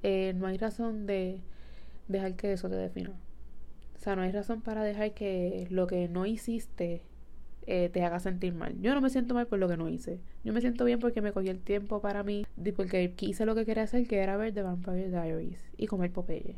eh, 0.04 0.34
no 0.36 0.48
hay 0.48 0.58
razón 0.58 1.06
de 1.06 1.40
dejar 2.08 2.36
que 2.36 2.54
eso 2.54 2.70
te 2.70 2.76
defina. 2.76 3.12
O 3.96 4.00
sea, 4.00 4.16
no 4.16 4.22
hay 4.22 4.32
razón 4.32 4.62
para 4.62 4.84
dejar 4.84 5.14
que 5.14 5.68
lo 5.70 5.88
que 5.88 6.10
no 6.10 6.26
hiciste 6.26 7.02
eh, 7.66 7.90
te 7.90 8.04
haga 8.04 8.20
sentir 8.20 8.54
mal. 8.54 8.76
Yo 8.82 8.94
no 8.94 9.02
me 9.02 9.10
siento 9.10 9.34
mal 9.34 9.48
por 9.48 9.60
lo 9.60 9.70
que 9.70 9.78
no 9.78 9.88
hice. 9.88 10.20
Yo 10.44 10.52
me 10.52 10.60
siento 10.60 10.84
bien 10.84 11.00
porque 11.00 11.22
me 11.22 11.32
cogí 11.32 11.48
el 11.48 11.62
tiempo 11.62 12.02
para 12.02 12.22
mí, 12.24 12.46
porque 12.76 13.14
hice 13.22 13.46
lo 13.46 13.56
que 13.56 13.66
quería 13.66 13.84
hacer, 13.84 14.06
que 14.06 14.18
era 14.20 14.36
ver 14.36 14.54
The 14.54 14.62
Vampire 14.62 15.10
Diaries 15.10 15.64
y 15.78 15.88
comer 15.88 16.12
Popeye. 16.12 16.58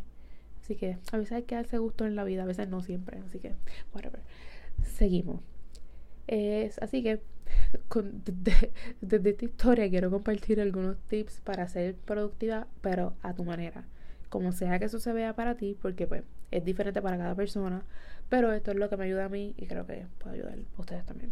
Así 0.62 0.76
que 0.76 0.98
a 1.12 1.18
veces 1.18 1.34
hay 1.34 1.44
que 1.44 1.54
darse 1.54 1.78
gusto 1.78 2.08
en 2.08 2.16
la 2.16 2.24
vida, 2.24 2.42
a 2.42 2.48
veces 2.48 2.68
no 2.68 2.82
siempre. 2.82 3.20
Así 3.20 3.38
que, 3.38 3.54
whatever. 3.94 4.22
Seguimos. 4.84 5.42
Es, 6.26 6.82
así 6.82 7.04
que 7.04 7.22
desde 9.02 9.30
esta 9.30 9.46
historia 9.46 9.90
quiero 9.90 10.12
compartir 10.12 10.60
algunos 10.62 10.98
tips 11.08 11.42
para 11.42 11.68
ser 11.68 11.96
productiva, 11.96 12.68
pero 12.82 13.14
a 13.22 13.34
tu 13.34 13.44
manera. 13.44 13.86
Como 14.30 14.52
sea 14.52 14.80
que 14.80 14.86
eso 14.86 15.00
se 15.00 15.14
vea 15.14 15.36
para 15.36 15.56
ti, 15.56 15.78
porque 15.82 16.08
pues 16.08 16.24
es 16.52 16.66
diferente 16.66 17.02
para 17.02 17.18
cada 17.18 17.36
persona, 17.36 17.84
pero 18.30 18.52
esto 18.52 18.72
es 18.72 18.78
lo 18.78 18.90
que 18.90 18.98
me 18.98 19.06
ayuda 19.06 19.26
a 19.26 19.30
mí 19.30 19.54
y 19.58 19.68
creo 19.68 19.86
que 19.86 20.06
puede 20.20 20.36
ayudar 20.36 20.58
a 20.78 20.82
ustedes 20.82 21.06
también. 21.06 21.32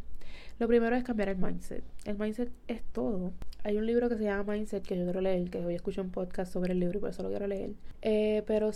Lo 0.60 0.68
primero 0.68 0.96
es 0.96 1.04
cambiar 1.04 1.30
el 1.30 1.38
mindset. 1.38 1.84
El 2.06 2.18
mindset 2.18 2.52
es 2.68 2.84
todo. 2.94 3.34
Hay 3.64 3.78
un 3.78 3.86
libro 3.86 4.08
que 4.10 4.18
se 4.18 4.24
llama 4.24 4.54
Mindset 4.54 4.86
que 4.86 4.98
yo 4.98 5.04
quiero 5.04 5.22
leer, 5.22 5.50
que 5.50 5.66
hoy 5.66 5.74
escuché 5.74 6.02
un 6.02 6.12
podcast 6.12 6.54
sobre 6.54 6.74
el 6.74 6.80
libro 6.80 7.00
y 7.00 7.02
por 7.02 7.10
eso 7.10 7.24
lo 7.24 7.30
quiero 7.30 7.48
leer. 7.48 7.72
Eh, 8.02 8.44
pero 8.46 8.70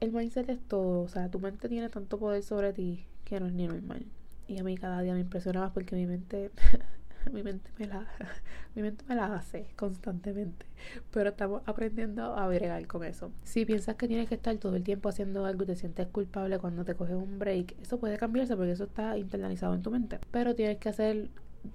el 0.00 0.12
mindset 0.12 0.48
es 0.50 0.60
todo, 0.60 1.02
o 1.02 1.08
sea, 1.08 1.30
tu 1.30 1.38
mente 1.38 1.68
tiene 1.68 1.88
tanto 1.88 2.18
poder 2.18 2.42
sobre 2.42 2.72
ti 2.72 3.06
que 3.24 3.40
no 3.40 3.46
es 3.46 3.52
ni 3.52 3.66
normal. 3.66 4.04
Y 4.46 4.58
a 4.58 4.64
mí 4.64 4.76
cada 4.76 5.00
día 5.02 5.14
me 5.14 5.20
impresiona 5.20 5.60
más 5.60 5.72
porque 5.72 5.96
mi 5.96 6.06
mente 6.06 6.50
mi 7.32 7.42
mente 7.42 7.70
me 7.78 7.86
la, 7.86 8.06
mi 8.74 8.82
mente 8.82 9.04
me 9.08 9.14
la 9.14 9.34
hace 9.34 9.68
constantemente, 9.76 10.66
pero 11.10 11.30
estamos 11.30 11.62
aprendiendo 11.66 12.36
a 12.36 12.48
bregar 12.48 12.86
con 12.86 13.04
eso. 13.04 13.30
Si 13.44 13.64
piensas 13.64 13.96
que 13.96 14.08
tienes 14.08 14.28
que 14.28 14.34
estar 14.34 14.56
todo 14.58 14.76
el 14.76 14.82
tiempo 14.82 15.08
haciendo 15.08 15.44
algo 15.44 15.62
y 15.64 15.66
te 15.66 15.76
sientes 15.76 16.06
culpable 16.08 16.58
cuando 16.58 16.84
te 16.84 16.94
coges 16.94 17.14
un 17.14 17.38
break, 17.38 17.76
eso 17.80 17.98
puede 17.98 18.18
cambiarse 18.18 18.56
porque 18.56 18.72
eso 18.72 18.84
está 18.84 19.16
internalizado 19.16 19.74
en 19.74 19.82
tu 19.82 19.90
mente, 19.90 20.18
pero 20.30 20.54
tienes 20.54 20.78
que 20.78 20.88
hacer 20.88 21.28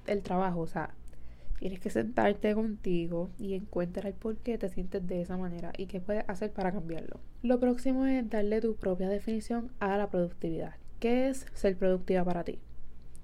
el 0.06 0.22
trabajo, 0.22 0.60
o 0.62 0.68
sea, 0.68 0.94
Tienes 1.60 1.80
que 1.80 1.90
sentarte 1.90 2.54
contigo 2.54 3.32
y 3.40 3.56
encontrar 3.56 4.14
por 4.14 4.38
qué 4.38 4.60
te 4.60 4.70
sientes 4.70 5.08
de 5.08 5.22
esa 5.22 5.38
manera 5.38 5.74
y 5.76 5.88
qué 5.88 6.00
puedes 6.00 6.24
hacer 6.28 6.52
para 6.52 6.72
cambiarlo. 6.72 7.20
Lo 7.42 7.60
próximo 7.60 8.06
es 8.06 8.30
darle 8.30 8.62
tu 8.62 8.76
propia 8.76 9.10
definición 9.10 9.72
a 9.80 9.98
la 9.98 10.10
productividad. 10.10 10.76
¿Qué 11.00 11.30
es 11.30 11.46
ser 11.54 11.78
productiva 11.78 12.24
para 12.24 12.44
ti? 12.44 12.60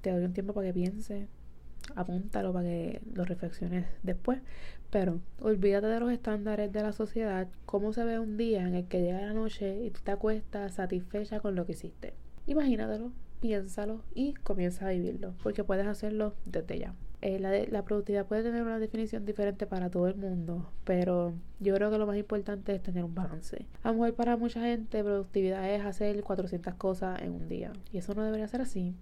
Te 0.01 0.11
doy 0.11 0.23
un 0.23 0.33
tiempo 0.33 0.53
para 0.53 0.67
que 0.67 0.73
pienses, 0.73 1.27
apúntalo 1.95 2.53
para 2.53 2.65
que 2.65 3.01
lo 3.13 3.25
reflexiones 3.25 3.87
después. 4.03 4.41
Pero 4.91 5.21
olvídate 5.39 5.87
de 5.87 5.99
los 5.99 6.11
estándares 6.11 6.71
de 6.71 6.83
la 6.83 6.93
sociedad, 6.93 7.47
cómo 7.65 7.91
se 7.91 8.03
ve 8.03 8.19
un 8.19 8.37
día 8.37 8.67
en 8.67 8.75
el 8.75 8.87
que 8.87 9.01
llega 9.01 9.21
la 9.21 9.33
noche 9.33 9.83
y 9.83 9.89
tú 9.89 10.01
te 10.03 10.11
acuestas 10.11 10.75
satisfecha 10.75 11.39
con 11.39 11.55
lo 11.55 11.65
que 11.65 11.71
hiciste. 11.71 12.13
Imagínatelo, 12.45 13.11
piénsalo 13.39 14.03
y 14.13 14.35
comienza 14.35 14.87
a 14.87 14.91
vivirlo, 14.91 15.33
porque 15.41 15.63
puedes 15.63 15.87
hacerlo 15.87 16.35
desde 16.45 16.77
ya. 16.77 16.93
Eh, 17.25 17.39
la, 17.39 17.51
la, 17.69 17.85
productividad 17.85 18.25
puede 18.25 18.43
tener 18.43 18.63
una 18.63 18.79
definición 18.79 19.23
diferente 19.23 19.65
para 19.65 19.89
todo 19.89 20.07
el 20.09 20.15
mundo, 20.15 20.69
pero 20.83 21.33
yo 21.61 21.73
creo 21.73 21.89
que 21.89 21.97
lo 21.97 22.05
más 22.05 22.17
importante 22.17 22.75
es 22.75 22.83
tener 22.83 23.01
un 23.05 23.15
balance. 23.15 23.65
A 23.81 23.87
lo 23.87 23.93
mejor 23.93 24.13
para 24.13 24.35
mucha 24.35 24.59
gente 24.59 25.01
productividad 25.01 25.69
es 25.73 25.85
hacer 25.85 26.21
400 26.21 26.73
cosas 26.73 27.21
en 27.21 27.31
un 27.31 27.47
día 27.47 27.71
y 27.93 27.99
eso 27.99 28.13
no 28.13 28.25
debería 28.25 28.45
ser 28.49 28.59
así 28.59 28.93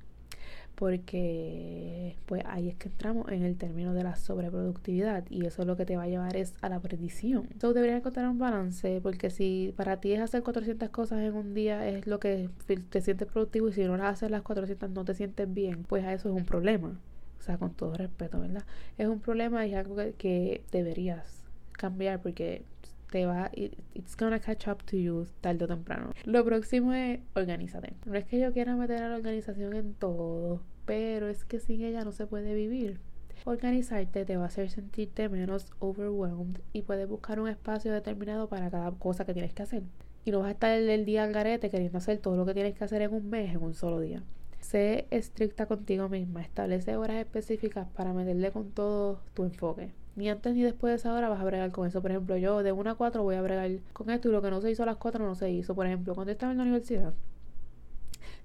porque 0.75 2.15
pues 2.27 2.43
ahí 2.45 2.69
es 2.69 2.75
que 2.75 2.89
entramos 2.89 3.31
en 3.31 3.43
el 3.43 3.57
término 3.57 3.93
de 3.93 4.03
la 4.03 4.15
sobreproductividad 4.15 5.25
y 5.29 5.45
eso 5.45 5.65
lo 5.65 5.75
que 5.75 5.85
te 5.85 5.97
va 5.97 6.03
a 6.03 6.07
llevar 6.07 6.35
es 6.35 6.53
a 6.61 6.69
la 6.69 6.79
perdición. 6.79 7.47
Entonces 7.51 7.75
deberías 7.75 7.99
encontrar 7.99 8.27
un 8.27 8.37
balance 8.37 8.99
porque 9.01 9.31
si 9.31 9.73
para 9.75 9.99
ti 9.99 10.13
es 10.13 10.21
hacer 10.21 10.43
400 10.43 10.89
cosas 10.89 11.21
en 11.21 11.33
un 11.33 11.53
día 11.53 11.87
es 11.87 12.07
lo 12.07 12.19
que 12.19 12.49
te 12.67 13.01
sientes 13.01 13.27
productivo 13.27 13.69
y 13.69 13.73
si 13.73 13.83
no 13.83 13.97
las 13.97 14.13
haces 14.13 14.31
las 14.31 14.43
400 14.43 14.91
no 14.91 15.05
te 15.05 15.15
sientes 15.15 15.51
bien, 15.51 15.83
pues 15.83 16.03
a 16.05 16.13
eso 16.13 16.29
es 16.29 16.35
un 16.35 16.45
problema. 16.45 16.99
O 17.41 17.43
sea, 17.43 17.57
con 17.57 17.73
todo 17.73 17.95
respeto, 17.95 18.39
¿verdad? 18.39 18.63
Es 18.99 19.07
un 19.07 19.19
problema 19.19 19.65
y 19.65 19.71
es 19.71 19.77
algo 19.77 19.95
que, 20.19 20.63
deberías 20.71 21.43
cambiar 21.71 22.21
porque 22.21 22.65
te 23.09 23.25
va, 23.25 23.49
it's 23.55 24.15
gonna 24.15 24.39
catch 24.39 24.67
up 24.67 24.83
to 24.83 24.95
you 24.95 25.25
tarde 25.41 25.65
o 25.65 25.67
temprano. 25.67 26.11
Lo 26.25 26.45
próximo 26.45 26.93
es 26.93 27.19
organízate. 27.33 27.95
No 28.05 28.13
es 28.13 28.25
que 28.25 28.39
yo 28.39 28.53
quiera 28.53 28.75
meter 28.75 29.01
a 29.01 29.09
la 29.09 29.15
organización 29.15 29.73
en 29.73 29.95
todo, 29.95 30.61
pero 30.85 31.29
es 31.29 31.43
que 31.43 31.59
sin 31.59 31.81
ella 31.81 32.03
no 32.03 32.11
se 32.11 32.27
puede 32.27 32.53
vivir. 32.53 32.99
Organizarte 33.45 34.23
te 34.23 34.37
va 34.37 34.43
a 34.43 34.47
hacer 34.47 34.69
sentirte 34.69 35.27
menos 35.27 35.65
overwhelmed 35.79 36.61
y 36.73 36.83
puedes 36.83 37.07
buscar 37.09 37.39
un 37.39 37.49
espacio 37.49 37.91
determinado 37.91 38.49
para 38.49 38.69
cada 38.69 38.91
cosa 38.91 39.25
que 39.25 39.33
tienes 39.33 39.55
que 39.55 39.63
hacer. 39.63 39.81
Y 40.25 40.29
no 40.29 40.41
vas 40.41 40.49
a 40.49 40.51
estar 40.51 40.77
el 40.77 41.05
día 41.05 41.23
al 41.23 41.33
garete 41.33 41.71
queriendo 41.71 41.97
hacer 41.97 42.19
todo 42.19 42.37
lo 42.37 42.45
que 42.45 42.53
tienes 42.53 42.77
que 42.77 42.83
hacer 42.83 43.01
en 43.01 43.11
un 43.11 43.31
mes 43.31 43.55
en 43.55 43.63
un 43.63 43.73
solo 43.73 43.99
día. 43.99 44.21
Sé 44.61 45.07
estricta 45.11 45.65
contigo 45.65 46.07
misma, 46.07 46.41
establece 46.41 46.95
horas 46.95 47.17
específicas 47.17 47.87
para 47.89 48.13
meterle 48.13 48.51
con 48.51 48.71
todo 48.71 49.19
tu 49.33 49.43
enfoque. 49.43 49.91
Ni 50.15 50.29
antes 50.29 50.53
ni 50.53 50.61
después 50.61 50.91
de 50.91 50.95
esa 50.95 51.13
hora 51.13 51.29
vas 51.29 51.41
a 51.41 51.43
bregar 51.43 51.71
con 51.71 51.87
eso. 51.87 52.01
Por 52.01 52.11
ejemplo, 52.11 52.37
yo 52.37 52.63
de 52.63 52.71
1 52.71 52.89
a 52.91 52.95
4 52.95 53.23
voy 53.23 53.35
a 53.35 53.41
bregar 53.41 53.71
con 53.93 54.09
esto 54.09 54.29
y 54.29 54.31
lo 54.31 54.41
que 54.41 54.51
no 54.51 54.61
se 54.61 54.71
hizo 54.71 54.83
a 54.83 54.85
las 54.85 54.97
4 54.97 55.25
no 55.25 55.35
se 55.35 55.51
hizo. 55.51 55.75
Por 55.75 55.87
ejemplo, 55.87 56.15
cuando 56.15 56.31
estaba 56.31 56.51
en 56.51 56.59
la 56.59 56.63
universidad, 56.63 57.13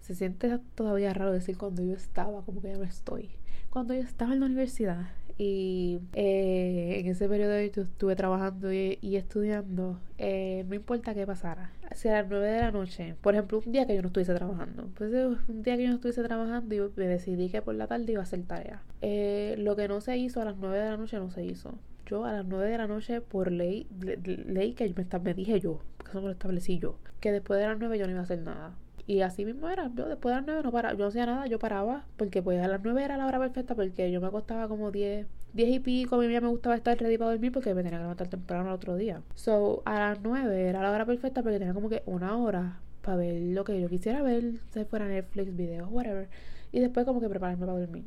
se 0.01 0.15
siente 0.15 0.59
todavía 0.75 1.13
raro 1.13 1.33
decir 1.33 1.59
cuando 1.59 1.83
yo 1.83 1.95
estaba, 1.95 2.43
como 2.43 2.63
que 2.63 2.69
ya 2.69 2.79
no 2.79 2.85
estoy. 2.85 3.31
Cuando 3.71 3.95
yo 3.95 4.01
estaba 4.01 4.33
en 4.33 4.41
la 4.41 4.47
universidad, 4.47 5.09
y 5.39 5.99
eh, 6.15 7.01
en 7.01 7.07
ese 7.07 7.29
periodo 7.29 7.61
yo 7.61 7.83
estuve 7.83 8.17
trabajando 8.17 8.73
y, 8.73 8.99
estudiando, 9.03 10.01
eh, 10.17 10.65
no 10.69 10.75
importa 10.75 11.15
qué 11.15 11.27
pasara, 11.27 11.73
si 11.95 12.09
a 12.09 12.23
las 12.23 12.29
9 12.29 12.47
de 12.47 12.61
la 12.61 12.71
noche, 12.71 13.17
por 13.21 13.35
ejemplo, 13.35 13.63
un 13.65 13.73
día 13.73 13.87
que 13.87 13.95
yo 13.95 14.03
no 14.03 14.09
estuviese 14.09 14.35
trabajando, 14.35 14.89
pues 14.95 15.13
un 15.49 15.63
día 15.63 15.77
que 15.77 15.83
yo 15.83 15.89
no 15.91 15.97
estuviese 15.97 16.23
trabajando 16.23 16.75
y 16.75 16.81
me 16.97 17.07
decidí 17.07 17.51
que 17.51 17.61
por 17.61 17.75
la 17.75 17.87
tarde 17.87 18.13
iba 18.13 18.21
a 18.21 18.25
hacer 18.25 18.43
tarea. 18.45 18.83
Eh, 19.03 19.57
lo 19.59 19.77
que 19.77 19.89
no 19.89 20.01
se 20.01 20.17
hizo 20.17 20.41
a 20.41 20.47
las 20.47 20.57
9 20.57 20.79
de 20.79 20.91
la 20.91 20.97
noche 20.97 21.19
no 21.19 21.31
se 21.31 21.45
hizo. 21.45 21.79
Yo 22.07 22.25
a 22.25 22.33
las 22.33 22.47
9 22.47 22.71
de 22.71 22.79
la 22.79 22.87
noche, 22.87 23.21
por 23.21 23.51
ley, 23.51 23.87
ley 24.01 24.73
que 24.75 24.95
me, 24.95 25.21
me 25.21 25.35
dije 25.35 25.61
yo, 25.61 25.81
porque 25.97 26.11
eso 26.13 26.21
me 26.21 26.29
lo 26.29 26.33
establecí 26.33 26.79
yo, 26.79 26.99
que 27.21 27.33
después 27.33 27.61
de 27.61 27.67
las 27.67 27.79
9 27.79 27.99
yo 27.99 28.07
no 28.07 28.13
iba 28.13 28.21
a 28.21 28.25
hacer 28.25 28.41
nada. 28.41 28.75
Y 29.07 29.21
así 29.21 29.45
mismo 29.45 29.69
era. 29.69 29.91
Yo 29.95 30.09
después 30.09 30.35
de 30.35 30.41
las 30.41 30.47
9 30.47 30.63
no 30.65 30.73
paraba, 30.73 30.95
yo 30.95 31.05
no 31.05 31.09
hacía 31.09 31.27
nada, 31.27 31.47
yo 31.47 31.59
paraba. 31.59 32.05
Porque 32.17 32.43
pues 32.43 32.63
a 32.63 32.69
las 32.69 32.83
9 32.83 33.05
era 33.05 33.17
la 33.17 33.27
hora 33.27 33.39
perfecta 33.39 33.75
porque 33.75 34.11
yo 34.11 34.21
me 34.21 34.27
acostaba 34.27 34.69
como 34.69 34.91
10, 34.91 35.27
10 35.55 35.69
y 35.69 35.81
pico. 35.81 36.17
A 36.17 36.19
mí 36.19 36.27
me 36.29 36.41
gustaba 36.41 36.75
estar 36.75 36.99
ready 36.99 37.17
para 37.19 37.31
dormir 37.31 37.53
porque 37.53 37.75
me 37.75 37.83
tenía 37.83 37.99
que 37.99 38.03
levantar 38.03 38.29
temprano 38.29 38.69
el 38.69 38.75
otro 38.75 38.97
día. 38.97 39.23
So 39.35 39.83
a 39.85 39.99
las 39.99 40.21
9 40.23 40.69
era 40.69 40.83
la 40.83 40.91
hora 40.91 41.07
perfecta 41.07 41.43
porque 41.43 41.59
tenía 41.59 41.75
como 41.75 41.89
que 41.89 42.03
una 42.07 42.37
hora 42.37 42.81
para 43.03 43.19
ver 43.19 43.41
lo 43.41 43.65
que 43.65 43.81
yo 43.81 43.89
quisiera 43.89 44.23
ver, 44.23 44.55
si 44.73 44.85
fuera 44.85 45.07
Netflix, 45.07 45.57
videos, 45.57 45.89
whatever. 45.91 46.29
Y 46.73 46.81
después 46.81 47.07
como 47.07 47.21
que 47.21 47.29
prepararme 47.29 47.65
para 47.65 47.79
dormir. 47.79 48.05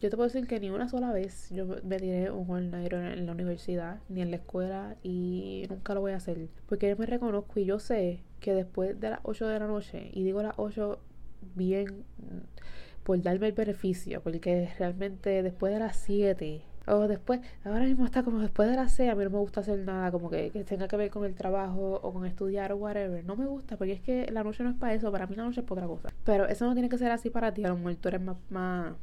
Yo 0.00 0.10
te 0.10 0.16
puedo 0.16 0.28
decir 0.28 0.46
que 0.46 0.60
ni 0.60 0.68
una 0.68 0.88
sola 0.88 1.10
vez 1.10 1.48
yo 1.50 1.66
me 1.82 1.96
tiré 1.96 2.30
un 2.30 2.50
all 2.50 2.74
en 2.74 3.26
la 3.26 3.32
universidad, 3.32 4.00
ni 4.10 4.20
en 4.20 4.30
la 4.30 4.36
escuela, 4.36 4.96
y 5.02 5.64
nunca 5.70 5.94
lo 5.94 6.02
voy 6.02 6.12
a 6.12 6.16
hacer. 6.16 6.48
Porque 6.68 6.88
yo 6.90 6.96
me 6.96 7.06
reconozco 7.06 7.58
y 7.60 7.64
yo 7.64 7.78
sé 7.78 8.20
que 8.40 8.52
después 8.52 9.00
de 9.00 9.10
las 9.10 9.20
8 9.22 9.46
de 9.46 9.58
la 9.58 9.66
noche, 9.66 10.10
y 10.12 10.22
digo 10.22 10.42
las 10.42 10.54
8 10.58 10.98
bien 11.54 12.04
por 13.04 13.22
darme 13.22 13.46
el 13.46 13.52
beneficio, 13.52 14.20
porque 14.22 14.68
realmente 14.78 15.42
después 15.42 15.72
de 15.72 15.78
las 15.78 15.96
7 15.96 16.62
o 16.88 17.08
después, 17.08 17.40
ahora 17.64 17.84
mismo 17.84 18.04
está 18.04 18.22
como 18.22 18.40
después 18.40 18.68
de 18.68 18.76
las 18.76 18.92
6, 18.92 19.10
a 19.10 19.14
mí 19.14 19.24
no 19.24 19.30
me 19.30 19.38
gusta 19.38 19.60
hacer 19.60 19.78
nada 19.78 20.10
como 20.12 20.30
que, 20.30 20.50
que, 20.50 20.62
tenga 20.64 20.88
que 20.88 20.96
ver 20.96 21.10
con 21.10 21.24
el 21.24 21.34
trabajo 21.34 22.00
o 22.02 22.12
con 22.12 22.26
estudiar 22.26 22.72
o 22.72 22.76
whatever. 22.76 23.24
No 23.24 23.34
me 23.34 23.46
gusta 23.46 23.76
porque 23.76 23.92
es 23.92 24.00
que 24.00 24.30
la 24.30 24.44
noche 24.44 24.62
no 24.62 24.70
es 24.70 24.76
para 24.76 24.94
eso, 24.94 25.10
para 25.10 25.26
mí 25.26 25.36
la 25.36 25.44
noche 25.44 25.60
es 25.60 25.66
para 25.66 25.86
otra 25.86 25.88
cosa. 25.88 26.14
Pero 26.24 26.46
eso 26.46 26.66
no 26.66 26.74
tiene 26.74 26.88
que 26.88 26.98
ser 26.98 27.10
así 27.10 27.30
para 27.30 27.52
ti, 27.54 27.64
a 27.64 27.68
lo 27.68 27.76
mejor 27.76 27.96
tú 27.96 28.08
eres 28.08 28.20
más, 28.20 28.36
más 28.50 28.94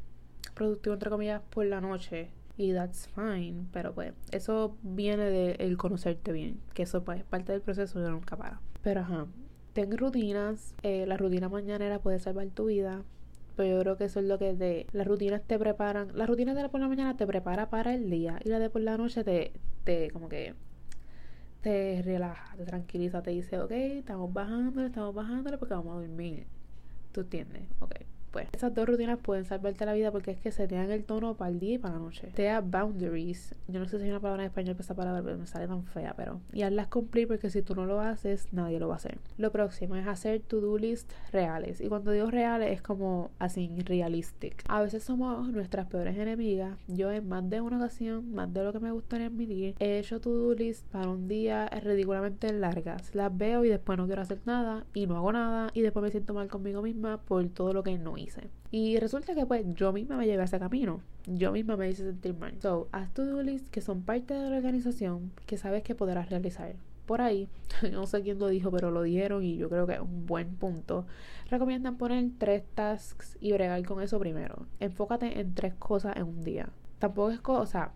productivo 0.53 0.93
entre 0.93 1.09
comillas 1.09 1.41
por 1.49 1.65
la 1.65 1.81
noche. 1.81 2.29
Y 2.55 2.73
that's 2.73 3.07
fine, 3.15 3.65
pero 3.71 3.93
pues 3.93 4.13
eso 4.31 4.77
viene 4.83 5.23
de 5.23 5.51
el 5.53 5.75
conocerte 5.75 6.31
bien, 6.31 6.59
que 6.73 6.83
eso 6.83 7.03
pues 7.03 7.19
es 7.19 7.25
parte 7.25 7.51
del 7.51 7.61
proceso 7.61 7.99
de 7.99 8.11
nunca 8.11 8.37
para. 8.37 8.61
Pero 8.83 9.01
ajá, 9.01 9.25
ten 9.73 9.97
rutinas, 9.97 10.75
eh, 10.83 11.05
la 11.07 11.17
rutina 11.17 11.49
mañanera 11.49 11.99
puede 11.99 12.19
salvar 12.19 12.47
tu 12.49 12.65
vida, 12.65 13.03
pero 13.55 13.69
yo 13.75 13.79
creo 13.81 13.97
que 13.97 14.05
eso 14.05 14.19
es 14.19 14.27
lo 14.27 14.37
que 14.37 14.53
de 14.53 14.85
las 14.93 15.07
rutinas 15.07 15.41
te 15.43 15.57
preparan, 15.57 16.09
las 16.15 16.27
rutinas 16.29 16.55
de 16.55 16.61
la 16.61 16.69
por 16.69 16.79
la 16.79 16.87
mañana 16.87 17.17
te 17.17 17.25
prepara 17.25 17.69
para 17.69 17.93
el 17.95 18.09
día. 18.09 18.39
Y 18.43 18.49
la 18.49 18.59
de 18.59 18.69
por 18.69 18.81
la 18.81 18.97
noche 18.97 19.23
te, 19.23 19.53
te 19.83 20.11
como 20.11 20.29
que 20.29 20.53
te 21.61 22.01
relaja, 22.03 22.55
te 22.55 22.65
tranquiliza, 22.65 23.23
te 23.23 23.31
dice, 23.31 23.59
ok, 23.59 23.71
estamos 23.71 24.31
bajando, 24.31 24.85
estamos 24.85 25.15
bajando 25.15 25.57
porque 25.57 25.73
vamos 25.73 25.97
a 25.97 26.01
dormir. 26.01 26.45
¿Tú 27.11 27.21
entiendes? 27.21 27.63
Ok 27.79 27.95
pues. 28.33 28.47
Esas 28.51 28.73
dos 28.73 28.87
rutinas 28.87 29.19
pueden 29.19 29.45
salvarte 29.45 29.85
la 29.85 29.93
vida 29.93 30.11
porque 30.11 30.31
es 30.31 30.39
que 30.39 30.51
se 30.51 30.67
te 30.67 30.75
dan 30.75 30.91
el 30.91 31.05
tono 31.05 31.35
para 31.35 31.51
el 31.51 31.59
día 31.59 31.75
y 31.75 31.77
para 31.77 31.93
la 31.93 31.99
noche. 31.99 32.31
Te 32.33 32.43
da 32.43 32.59
boundaries. 32.59 33.55
Yo 33.67 33.79
no 33.79 33.87
sé 33.87 33.99
si 33.99 34.05
hay 34.05 34.09
una 34.09 34.19
palabra 34.19 34.43
en 34.43 34.47
español 34.47 34.75
para 34.75 34.83
esa 34.83 34.95
palabra, 34.95 35.21
pero 35.21 35.37
me 35.37 35.45
sale 35.45 35.67
tan 35.67 35.85
fea, 35.85 36.15
pero. 36.17 36.41
Y 36.51 36.63
hazlas 36.63 36.87
cumplir 36.87 37.27
porque 37.27 37.51
si 37.51 37.61
tú 37.61 37.75
no 37.75 37.85
lo 37.85 38.01
haces, 38.01 38.51
nadie 38.51 38.79
lo 38.79 38.87
va 38.87 38.95
a 38.95 38.97
hacer. 38.97 39.19
Lo 39.37 39.51
próximo 39.51 39.95
es 39.95 40.07
hacer 40.07 40.41
to-do 40.41 40.77
list 40.79 41.13
reales. 41.31 41.79
Y 41.79 41.87
cuando 41.87 42.11
digo 42.11 42.31
reales 42.31 42.71
es 42.71 42.81
como 42.81 43.29
así, 43.37 43.69
realistic. 43.85 44.63
A 44.67 44.81
veces 44.81 45.03
somos 45.03 45.47
nuestras 45.49 45.85
peores 45.85 46.17
enemigas. 46.17 46.77
Yo 46.87 47.11
en 47.11 47.29
más 47.29 47.47
de 47.47 47.61
una 47.61 47.77
ocasión, 47.77 48.33
más 48.33 48.51
de 48.51 48.63
lo 48.63 48.73
que 48.73 48.79
me 48.79 48.91
gustaría 48.91 49.27
admitir, 49.27 49.75
he 49.79 49.99
hecho 49.99 50.19
to-do 50.19 50.55
list 50.55 50.87
para 50.87 51.07
un 51.07 51.27
día 51.27 51.67
ridículamente 51.67 52.51
largas. 52.51 53.13
Las 53.13 53.35
veo 53.37 53.63
y 53.63 53.69
después 53.69 53.99
no 53.99 54.07
quiero 54.07 54.23
hacer 54.23 54.39
nada 54.45 54.85
y 54.95 55.05
no 55.05 55.17
hago 55.17 55.31
nada 55.31 55.69
y 55.75 55.81
después 55.81 56.01
me 56.01 56.09
siento 56.09 56.33
mal 56.33 56.47
conmigo 56.47 56.81
misma 56.81 57.21
por 57.21 57.47
todo 57.49 57.73
lo 57.73 57.83
que 57.83 57.95
no 57.99 58.17
hice 58.17 58.22
y 58.71 58.97
resulta 58.97 59.35
que 59.35 59.45
pues 59.45 59.65
yo 59.75 59.93
misma 59.93 60.17
me 60.17 60.25
llevé 60.25 60.41
a 60.41 60.45
ese 60.45 60.59
camino. 60.59 61.01
Yo 61.25 61.51
misma 61.51 61.77
me 61.77 61.89
hice 61.89 62.03
sentir 62.03 62.33
mal. 62.33 62.55
So, 62.61 62.87
haz 62.91 63.13
to-do 63.13 63.43
list 63.43 63.69
que 63.69 63.81
son 63.81 64.01
parte 64.01 64.33
de 64.33 64.49
la 64.49 64.57
organización 64.57 65.31
que 65.45 65.57
sabes 65.57 65.83
que 65.83 65.95
podrás 65.95 66.29
realizar. 66.29 66.75
Por 67.05 67.21
ahí, 67.21 67.49
no 67.91 68.07
sé 68.07 68.21
quién 68.21 68.39
lo 68.39 68.47
dijo, 68.47 68.71
pero 68.71 68.89
lo 68.89 69.03
dieron 69.03 69.43
y 69.43 69.57
yo 69.57 69.69
creo 69.69 69.85
que 69.85 69.93
es 69.93 69.99
un 69.99 70.25
buen 70.25 70.55
punto. 70.55 71.05
Recomiendan 71.49 71.97
poner 71.97 72.25
tres 72.37 72.63
tasks 72.73 73.37
y 73.39 73.51
bregar 73.51 73.83
con 73.85 74.01
eso 74.01 74.19
primero. 74.19 74.65
Enfócate 74.79 75.39
en 75.39 75.53
tres 75.53 75.73
cosas 75.75 76.15
en 76.17 76.23
un 76.23 76.43
día. 76.43 76.69
Tampoco 76.99 77.31
es 77.31 77.41
cosa, 77.41 77.91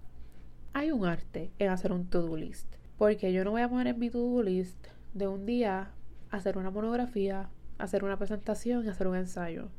hay 0.74 0.91
un 0.91 1.05
arte 1.05 1.51
en 1.57 1.69
hacer 1.69 1.91
un 1.91 2.05
to-do 2.05 2.36
list. 2.38 2.67
Porque 2.98 3.34
yo 3.34 3.43
no 3.43 3.51
voy 3.51 3.62
a 3.62 3.69
poner 3.69 3.88
en 3.88 4.00
mi 4.00 4.10
to-do 4.10 4.43
list 4.43 4.88
de 5.13 5.27
un 5.27 5.46
día 5.46 5.91
hacer 6.29 6.57
una 6.57 6.69
monografía, 6.69 7.50
hacer 7.77 8.03
una 8.03 8.17
presentación 8.17 8.86
y 8.86 8.89
hacer 8.89 9.07
un 9.07 9.15
ensayo. 9.15 9.69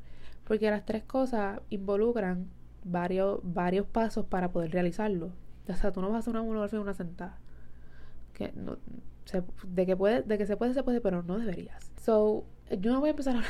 Porque 0.48 0.70
las 0.70 0.84
tres 0.84 1.04
cosas 1.04 1.60
involucran 1.70 2.48
varios, 2.82 3.40
varios 3.44 3.86
pasos 3.86 4.26
para 4.26 4.50
poder 4.50 4.72
realizarlo. 4.72 5.30
O 5.68 5.74
sea, 5.74 5.92
tú 5.92 6.00
no 6.00 6.08
vas 6.08 6.16
a 6.16 6.18
hacer 6.20 6.30
una 6.32 6.42
monografía 6.42 6.78
en 6.78 6.82
una 6.82 6.94
sentada. 6.94 7.38
Que 8.32 8.52
no, 8.56 8.78
de 9.66 9.86
que 9.86 9.96
puede, 9.96 10.22
de 10.22 10.38
que 10.38 10.46
se 10.46 10.56
puede, 10.56 10.72
se 10.72 10.82
puede, 10.82 11.02
pero 11.02 11.22
no 11.22 11.38
deberías. 11.38 11.92
So, 12.00 12.44
yo 12.80 12.92
no 12.92 13.00
voy 13.00 13.08
a 13.08 13.10
empezar 13.10 13.36
a 13.36 13.42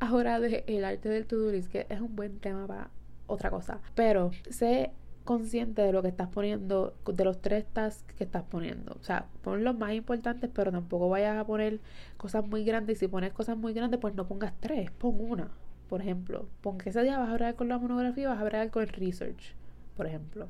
ahora 0.06 0.38
del 0.38 0.84
arte 0.84 1.08
del 1.08 1.26
to-do 1.26 1.50
list, 1.50 1.70
que 1.70 1.86
es 1.88 2.00
un 2.00 2.14
buen 2.14 2.38
tema 2.40 2.66
para 2.66 2.90
otra 3.26 3.50
cosa. 3.50 3.80
Pero 3.94 4.30
sé 4.50 4.92
consciente 5.24 5.82
de 5.82 5.92
lo 5.92 6.02
que 6.02 6.08
estás 6.08 6.28
poniendo, 6.28 6.94
de 7.06 7.24
los 7.24 7.40
tres 7.40 7.64
tasks 7.72 8.14
que 8.14 8.24
estás 8.24 8.44
poniendo. 8.44 8.96
O 9.00 9.02
sea, 9.02 9.26
pon 9.42 9.64
los 9.64 9.76
más 9.76 9.92
importantes, 9.94 10.50
pero 10.52 10.70
tampoco 10.70 11.08
vayas 11.08 11.36
a 11.38 11.44
poner 11.44 11.80
cosas 12.16 12.46
muy 12.46 12.64
grandes. 12.64 12.98
Y 12.98 13.00
si 13.00 13.08
pones 13.08 13.32
cosas 13.32 13.56
muy 13.56 13.72
grandes, 13.72 13.98
pues 13.98 14.14
no 14.14 14.26
pongas 14.28 14.52
tres, 14.60 14.90
pon 14.90 15.16
una. 15.18 15.50
Por 15.88 16.00
ejemplo, 16.00 16.48
pon 16.62 16.78
que 16.78 16.90
ese 16.90 17.02
día 17.02 17.18
vas 17.18 17.28
a 17.28 17.32
hablar 17.32 17.54
con 17.54 17.68
la 17.68 17.78
monografía, 17.78 18.28
vas 18.28 18.38
a 18.38 18.42
hablar 18.42 18.70
con 18.70 18.82
el 18.82 18.88
research, 18.88 19.54
por 19.96 20.06
ejemplo. 20.06 20.48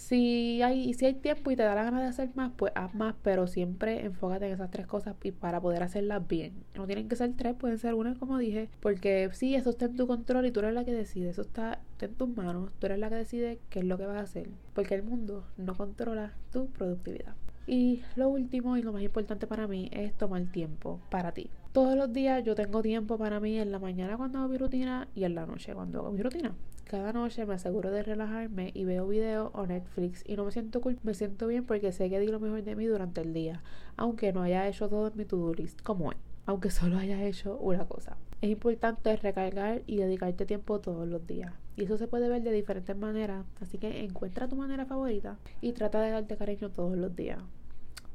Si 0.00 0.62
hay, 0.62 0.94
si 0.94 1.04
hay 1.04 1.12
tiempo 1.12 1.50
y 1.50 1.56
te 1.56 1.62
da 1.62 1.74
la 1.74 1.84
gana 1.84 2.00
de 2.00 2.08
hacer 2.08 2.30
más, 2.34 2.52
pues 2.56 2.72
haz 2.74 2.94
más, 2.94 3.14
pero 3.22 3.46
siempre 3.46 4.06
enfócate 4.06 4.46
en 4.46 4.54
esas 4.54 4.70
tres 4.70 4.86
cosas 4.86 5.14
y 5.22 5.30
para 5.30 5.60
poder 5.60 5.82
hacerlas 5.82 6.26
bien. 6.26 6.64
No 6.74 6.86
tienen 6.86 7.06
que 7.06 7.16
ser 7.16 7.34
tres, 7.36 7.54
pueden 7.54 7.78
ser 7.78 7.92
una, 7.92 8.14
como 8.14 8.38
dije, 8.38 8.70
porque 8.80 9.28
sí, 9.32 9.54
eso 9.54 9.70
está 9.70 9.84
en 9.84 9.96
tu 9.96 10.06
control 10.06 10.46
y 10.46 10.52
tú 10.52 10.60
eres 10.60 10.72
la 10.72 10.86
que 10.86 10.92
decide, 10.92 11.28
eso 11.28 11.42
está 11.42 11.80
en 12.00 12.14
tus 12.14 12.34
manos, 12.34 12.72
tú 12.78 12.86
eres 12.86 12.98
la 12.98 13.10
que 13.10 13.16
decide 13.16 13.58
qué 13.68 13.80
es 13.80 13.84
lo 13.84 13.98
que 13.98 14.06
vas 14.06 14.16
a 14.16 14.22
hacer, 14.22 14.48
porque 14.72 14.94
el 14.94 15.02
mundo 15.02 15.44
no 15.58 15.76
controla 15.76 16.32
tu 16.50 16.68
productividad. 16.68 17.34
Y 17.66 18.02
lo 18.16 18.30
último 18.30 18.78
y 18.78 18.82
lo 18.82 18.94
más 18.94 19.02
importante 19.02 19.46
para 19.46 19.68
mí 19.68 19.90
es 19.92 20.14
tomar 20.14 20.42
tiempo 20.46 20.98
para 21.10 21.32
ti. 21.32 21.50
Todos 21.72 21.96
los 21.96 22.12
días 22.12 22.42
yo 22.42 22.56
tengo 22.56 22.82
tiempo 22.82 23.16
para 23.16 23.38
mí 23.38 23.56
en 23.56 23.70
la 23.70 23.78
mañana 23.78 24.16
cuando 24.16 24.40
hago 24.40 24.48
mi 24.48 24.58
rutina 24.58 25.06
y 25.14 25.22
en 25.22 25.36
la 25.36 25.46
noche 25.46 25.72
cuando 25.72 26.00
hago 26.00 26.10
mi 26.10 26.20
rutina. 26.20 26.52
Cada 26.82 27.12
noche 27.12 27.46
me 27.46 27.54
aseguro 27.54 27.92
de 27.92 28.02
relajarme 28.02 28.72
y 28.74 28.84
veo 28.84 29.06
videos 29.06 29.52
o 29.54 29.64
Netflix 29.68 30.24
y 30.26 30.34
no 30.34 30.44
me 30.44 30.50
siento 30.50 30.80
cool, 30.80 30.98
me 31.04 31.14
siento 31.14 31.46
bien 31.46 31.64
porque 31.64 31.92
sé 31.92 32.10
que 32.10 32.18
di 32.18 32.26
lo 32.26 32.40
mejor 32.40 32.64
de 32.64 32.74
mí 32.74 32.86
durante 32.86 33.20
el 33.20 33.32
día, 33.32 33.62
aunque 33.96 34.32
no 34.32 34.42
haya 34.42 34.66
hecho 34.66 34.88
todo 34.88 35.06
en 35.06 35.16
mi 35.16 35.24
to-do 35.24 35.54
list 35.54 35.80
como 35.82 36.08
hoy, 36.08 36.16
aunque 36.44 36.70
solo 36.72 36.98
haya 36.98 37.24
hecho 37.24 37.56
una 37.58 37.86
cosa. 37.86 38.16
Es 38.40 38.50
importante 38.50 39.14
recargar 39.14 39.82
y 39.86 39.98
dedicarte 39.98 40.46
tiempo 40.46 40.80
todos 40.80 41.06
los 41.06 41.24
días. 41.24 41.52
Y 41.76 41.84
eso 41.84 41.96
se 41.98 42.08
puede 42.08 42.28
ver 42.28 42.42
de 42.42 42.50
diferentes 42.50 42.96
maneras, 42.96 43.46
así 43.60 43.78
que 43.78 44.02
encuentra 44.02 44.48
tu 44.48 44.56
manera 44.56 44.86
favorita 44.86 45.38
y 45.60 45.70
trata 45.70 46.00
de 46.00 46.10
darte 46.10 46.36
cariño 46.36 46.70
todos 46.70 46.98
los 46.98 47.14
días. 47.14 47.38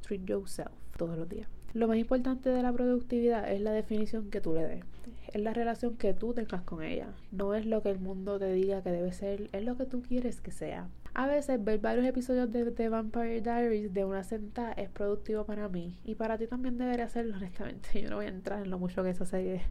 Treat 0.02 0.26
yourself 0.26 0.74
todos 0.98 1.18
los 1.18 1.30
días. 1.30 1.48
Lo 1.76 1.90
más 1.90 1.98
importante 1.98 2.52
de 2.52 2.64
la 2.64 2.72
productividad 2.72 3.52
es 3.52 3.60
la 3.60 3.74
definición 3.74 4.30
que 4.30 4.40
tú 4.40 4.54
le 4.54 4.66
des. 4.66 4.86
Es 5.34 5.42
la 5.42 5.52
relación 5.52 5.98
que 5.98 6.14
tú 6.14 6.34
tengas 6.34 6.62
con 6.62 6.82
ella. 6.82 7.08
No 7.34 7.54
es 7.54 7.66
lo 7.66 7.84
que 7.84 7.90
el 7.90 8.00
mundo 8.00 8.40
te 8.40 8.50
diga 8.54 8.82
que 8.82 8.92
debe 8.92 9.12
ser, 9.12 9.50
es 9.52 9.66
lo 9.66 9.76
que 9.76 9.86
tú 9.86 10.02
quieres 10.02 10.40
que 10.40 10.52
sea. 10.52 10.88
A 11.14 11.28
veces 11.28 11.62
ver 11.62 11.80
varios 11.80 12.06
episodios 12.06 12.50
de, 12.50 12.72
The 12.72 12.88
Vampire 12.88 13.42
Diaries 13.42 13.94
de 13.94 14.06
una 14.06 14.24
sentada 14.24 14.72
es 14.72 14.90
productivo 14.90 15.44
para 15.44 15.68
mí. 15.68 15.98
Y 16.06 16.16
para 16.16 16.38
ti 16.38 16.48
también 16.48 16.78
debería 16.78 17.10
serlo, 17.10 17.36
honestamente. 17.36 17.90
Yo 18.02 18.10
no 18.10 18.16
voy 18.16 18.28
a 18.28 18.30
entrar 18.30 18.64
en 18.64 18.70
lo 18.70 18.80
mucho 18.80 19.04
que 19.04 19.10
esa 19.10 19.26
serie 19.26 19.62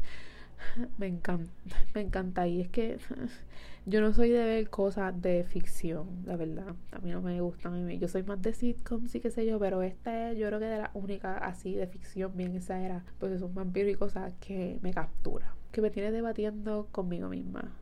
me 0.98 1.06
encanta, 1.06 1.52
me 1.94 2.00
encanta. 2.02 2.46
Y 2.46 2.60
es 2.60 2.68
que 2.68 2.98
yo 3.86 4.00
no 4.00 4.12
soy 4.12 4.30
de 4.30 4.44
ver 4.44 4.70
cosas 4.70 5.20
de 5.20 5.44
ficción, 5.44 6.22
la 6.24 6.36
verdad. 6.36 6.74
A 6.92 6.98
mí 6.98 7.10
no 7.10 7.22
me 7.22 7.40
gustan. 7.40 7.88
Yo 7.98 8.08
soy 8.08 8.22
más 8.22 8.40
de 8.42 8.52
sitcoms 8.52 9.14
y 9.14 9.20
qué 9.20 9.30
sé 9.30 9.46
yo, 9.46 9.58
pero 9.58 9.82
esta 9.82 10.30
es 10.30 10.38
yo 10.38 10.46
creo 10.48 10.58
que 10.58 10.66
de 10.66 10.78
la 10.78 10.90
única 10.94 11.38
así 11.38 11.74
de 11.74 11.86
ficción 11.86 12.36
bien 12.36 12.54
exagerada. 12.54 13.04
Pues 13.18 13.38
son 13.40 13.54
vampiros 13.54 13.92
y 13.92 13.94
cosas 13.96 14.32
que 14.40 14.78
me 14.82 14.92
captura. 14.92 15.54
Que 15.72 15.80
me 15.80 15.90
tiene 15.90 16.12
debatiendo 16.12 16.88
conmigo 16.92 17.28
misma. 17.28 17.72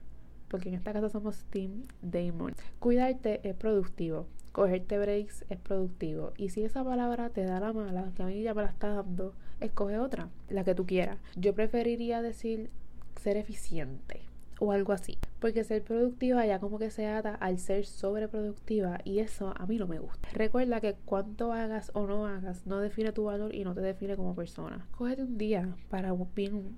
Porque 0.52 0.68
en 0.68 0.74
esta 0.74 0.92
casa 0.92 1.08
somos 1.08 1.44
Team 1.46 1.84
Damon. 2.02 2.54
Cuidarte 2.78 3.40
es 3.48 3.56
productivo. 3.56 4.26
Cogerte 4.52 4.98
breaks 4.98 5.46
es 5.48 5.58
productivo. 5.58 6.34
Y 6.36 6.50
si 6.50 6.62
esa 6.62 6.84
palabra 6.84 7.30
te 7.30 7.42
da 7.42 7.58
la 7.58 7.72
mala, 7.72 8.12
que 8.14 8.22
a 8.22 8.26
mí 8.26 8.42
ya 8.42 8.52
me 8.52 8.60
la 8.60 8.68
está 8.68 8.88
dando, 8.88 9.34
escoge 9.60 9.98
otra, 9.98 10.28
la 10.50 10.62
que 10.62 10.74
tú 10.74 10.84
quieras. 10.84 11.18
Yo 11.36 11.54
preferiría 11.54 12.20
decir 12.20 12.68
ser 13.16 13.38
eficiente 13.38 14.20
o 14.62 14.70
algo 14.70 14.92
así. 14.92 15.18
Porque 15.40 15.64
ser 15.64 15.82
productiva 15.82 16.46
ya 16.46 16.60
como 16.60 16.78
que 16.78 16.90
se 16.90 17.08
ata 17.08 17.34
al 17.34 17.58
ser 17.58 17.84
sobreproductiva 17.84 19.00
y 19.02 19.18
eso 19.18 19.52
a 19.56 19.66
mí 19.66 19.76
no 19.76 19.88
me 19.88 19.98
gusta. 19.98 20.28
Recuerda 20.32 20.80
que 20.80 20.94
cuánto 21.04 21.52
hagas 21.52 21.90
o 21.94 22.06
no 22.06 22.26
hagas 22.26 22.64
no 22.64 22.78
define 22.78 23.10
tu 23.10 23.24
valor 23.24 23.52
y 23.52 23.64
no 23.64 23.74
te 23.74 23.80
define 23.80 24.14
como 24.16 24.36
persona. 24.36 24.86
Cógete 24.92 25.24
un 25.24 25.36
día 25.36 25.74
para 25.90 26.14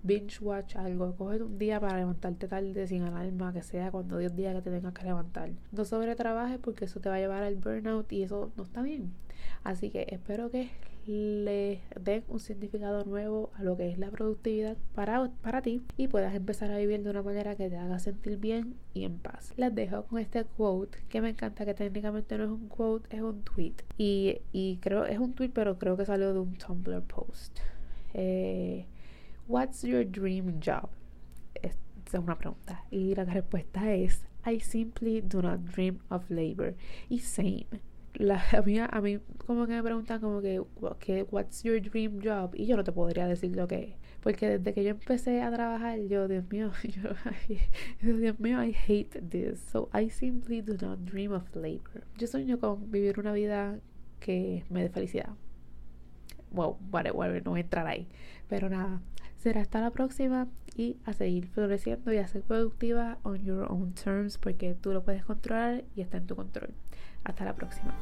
binge 0.02 0.38
watch 0.40 0.76
algo. 0.76 1.14
Cógete 1.14 1.44
un 1.44 1.58
día 1.58 1.78
para 1.78 1.98
levantarte 1.98 2.48
tarde 2.48 2.86
sin 2.86 3.02
alarma, 3.02 3.52
que 3.52 3.62
sea 3.62 3.90
cuando 3.90 4.16
Dios 4.16 4.34
diga 4.34 4.54
que 4.54 4.62
te 4.62 4.70
tengas 4.70 4.94
que 4.94 5.04
levantar. 5.04 5.50
No 5.70 5.84
sobretrabajes 5.84 6.58
porque 6.58 6.86
eso 6.86 7.00
te 7.00 7.10
va 7.10 7.16
a 7.16 7.20
llevar 7.20 7.42
al 7.42 7.56
burnout 7.56 8.10
y 8.12 8.22
eso 8.22 8.50
no 8.56 8.62
está 8.62 8.80
bien. 8.80 9.12
Así 9.62 9.90
que 9.90 10.06
espero 10.10 10.50
que 10.50 10.70
le 11.06 11.82
den 12.00 12.24
un 12.28 12.40
significado 12.40 13.04
nuevo 13.04 13.50
a 13.54 13.62
lo 13.62 13.76
que 13.76 13.90
es 13.90 13.98
la 13.98 14.10
productividad 14.10 14.76
para, 14.94 15.30
para 15.42 15.60
ti 15.60 15.82
y 15.96 16.08
puedas 16.08 16.34
empezar 16.34 16.70
a 16.70 16.78
vivir 16.78 17.02
de 17.02 17.10
una 17.10 17.22
manera 17.22 17.56
que 17.56 17.68
te 17.68 17.76
haga 17.76 17.98
sentir 17.98 18.38
bien 18.38 18.76
y 18.94 19.04
en 19.04 19.18
paz. 19.18 19.52
Las 19.56 19.74
dejo 19.74 20.04
con 20.04 20.18
este 20.18 20.44
quote 20.44 20.98
que 21.08 21.20
me 21.20 21.30
encanta, 21.30 21.64
que 21.64 21.74
técnicamente 21.74 22.38
no 22.38 22.44
es 22.44 22.50
un 22.50 22.68
quote, 22.68 23.14
es 23.14 23.22
un 23.22 23.42
tweet. 23.42 23.74
Y, 23.98 24.40
y 24.52 24.78
creo, 24.78 25.04
es 25.04 25.18
un 25.18 25.34
tweet, 25.34 25.50
pero 25.50 25.78
creo 25.78 25.96
que 25.96 26.06
salió 26.06 26.32
de 26.32 26.40
un 26.40 26.54
Tumblr 26.54 27.02
post. 27.02 27.58
Eh, 28.14 28.86
What's 29.46 29.82
your 29.82 30.04
dream 30.10 30.58
job? 30.64 30.88
Esa 31.54 31.76
es 32.06 32.14
una 32.14 32.38
pregunta. 32.38 32.84
Y 32.90 33.14
la 33.14 33.24
respuesta 33.24 33.92
es 33.92 34.24
I 34.46 34.60
simply 34.60 35.20
do 35.20 35.42
not 35.42 35.60
dream 35.60 35.98
of 36.08 36.30
labor. 36.30 36.74
Y 37.10 37.18
same 37.18 37.66
la, 38.14 38.42
a, 38.52 38.62
mí, 38.62 38.78
a 38.78 39.00
mí 39.00 39.18
como 39.46 39.66
que 39.66 39.72
me 39.72 39.82
preguntan 39.82 40.20
como 40.20 40.40
que, 40.40 40.60
what's 41.30 41.62
your 41.62 41.80
dream 41.80 42.20
job 42.22 42.54
y 42.54 42.66
yo 42.66 42.76
no 42.76 42.84
te 42.84 42.92
podría 42.92 43.26
decir 43.26 43.54
lo 43.56 43.66
que 43.66 43.82
es 43.82 44.04
porque 44.24 44.58
desde 44.58 44.72
que 44.72 44.82
yo 44.82 44.90
empecé 44.90 45.42
a 45.42 45.50
trabajar 45.52 45.98
yo 46.00 46.26
Dios 46.26 46.44
mío 46.50 46.72
yo, 48.00 48.16
Dios 48.16 48.40
mío 48.40 48.64
I 48.64 48.74
hate 48.74 49.20
this. 49.28 49.60
So 49.60 49.90
I 49.92 50.08
simply 50.08 50.62
do 50.62 50.78
not 50.80 51.00
dream 51.00 51.32
of 51.32 51.54
labor. 51.54 52.04
Yo 52.16 52.26
sueño 52.26 52.58
con 52.58 52.90
vivir 52.90 53.20
una 53.20 53.34
vida 53.34 53.78
que 54.20 54.64
me 54.70 54.82
dé 54.82 54.88
felicidad. 54.88 55.28
Wow 56.52 56.78
whatever 56.90 57.44
no 57.44 57.50
voy 57.50 57.60
a 57.60 57.64
entrar 57.64 57.86
ahí. 57.86 58.08
Pero 58.48 58.70
nada 58.70 59.02
será 59.36 59.60
hasta 59.60 59.82
la 59.82 59.90
próxima 59.90 60.48
y 60.74 60.96
a 61.04 61.12
seguir 61.12 61.46
floreciendo 61.48 62.10
y 62.10 62.16
a 62.16 62.26
ser 62.26 62.40
productiva 62.42 63.18
on 63.24 63.44
your 63.44 63.70
own 63.70 63.92
terms 63.92 64.38
porque 64.38 64.74
tú 64.74 64.92
lo 64.94 65.04
puedes 65.04 65.22
controlar 65.22 65.84
y 65.94 66.00
está 66.00 66.16
en 66.16 66.26
tu 66.26 66.34
control 66.34 66.70
hasta 67.24 67.44
la 67.44 67.54
próxima. 67.54 67.92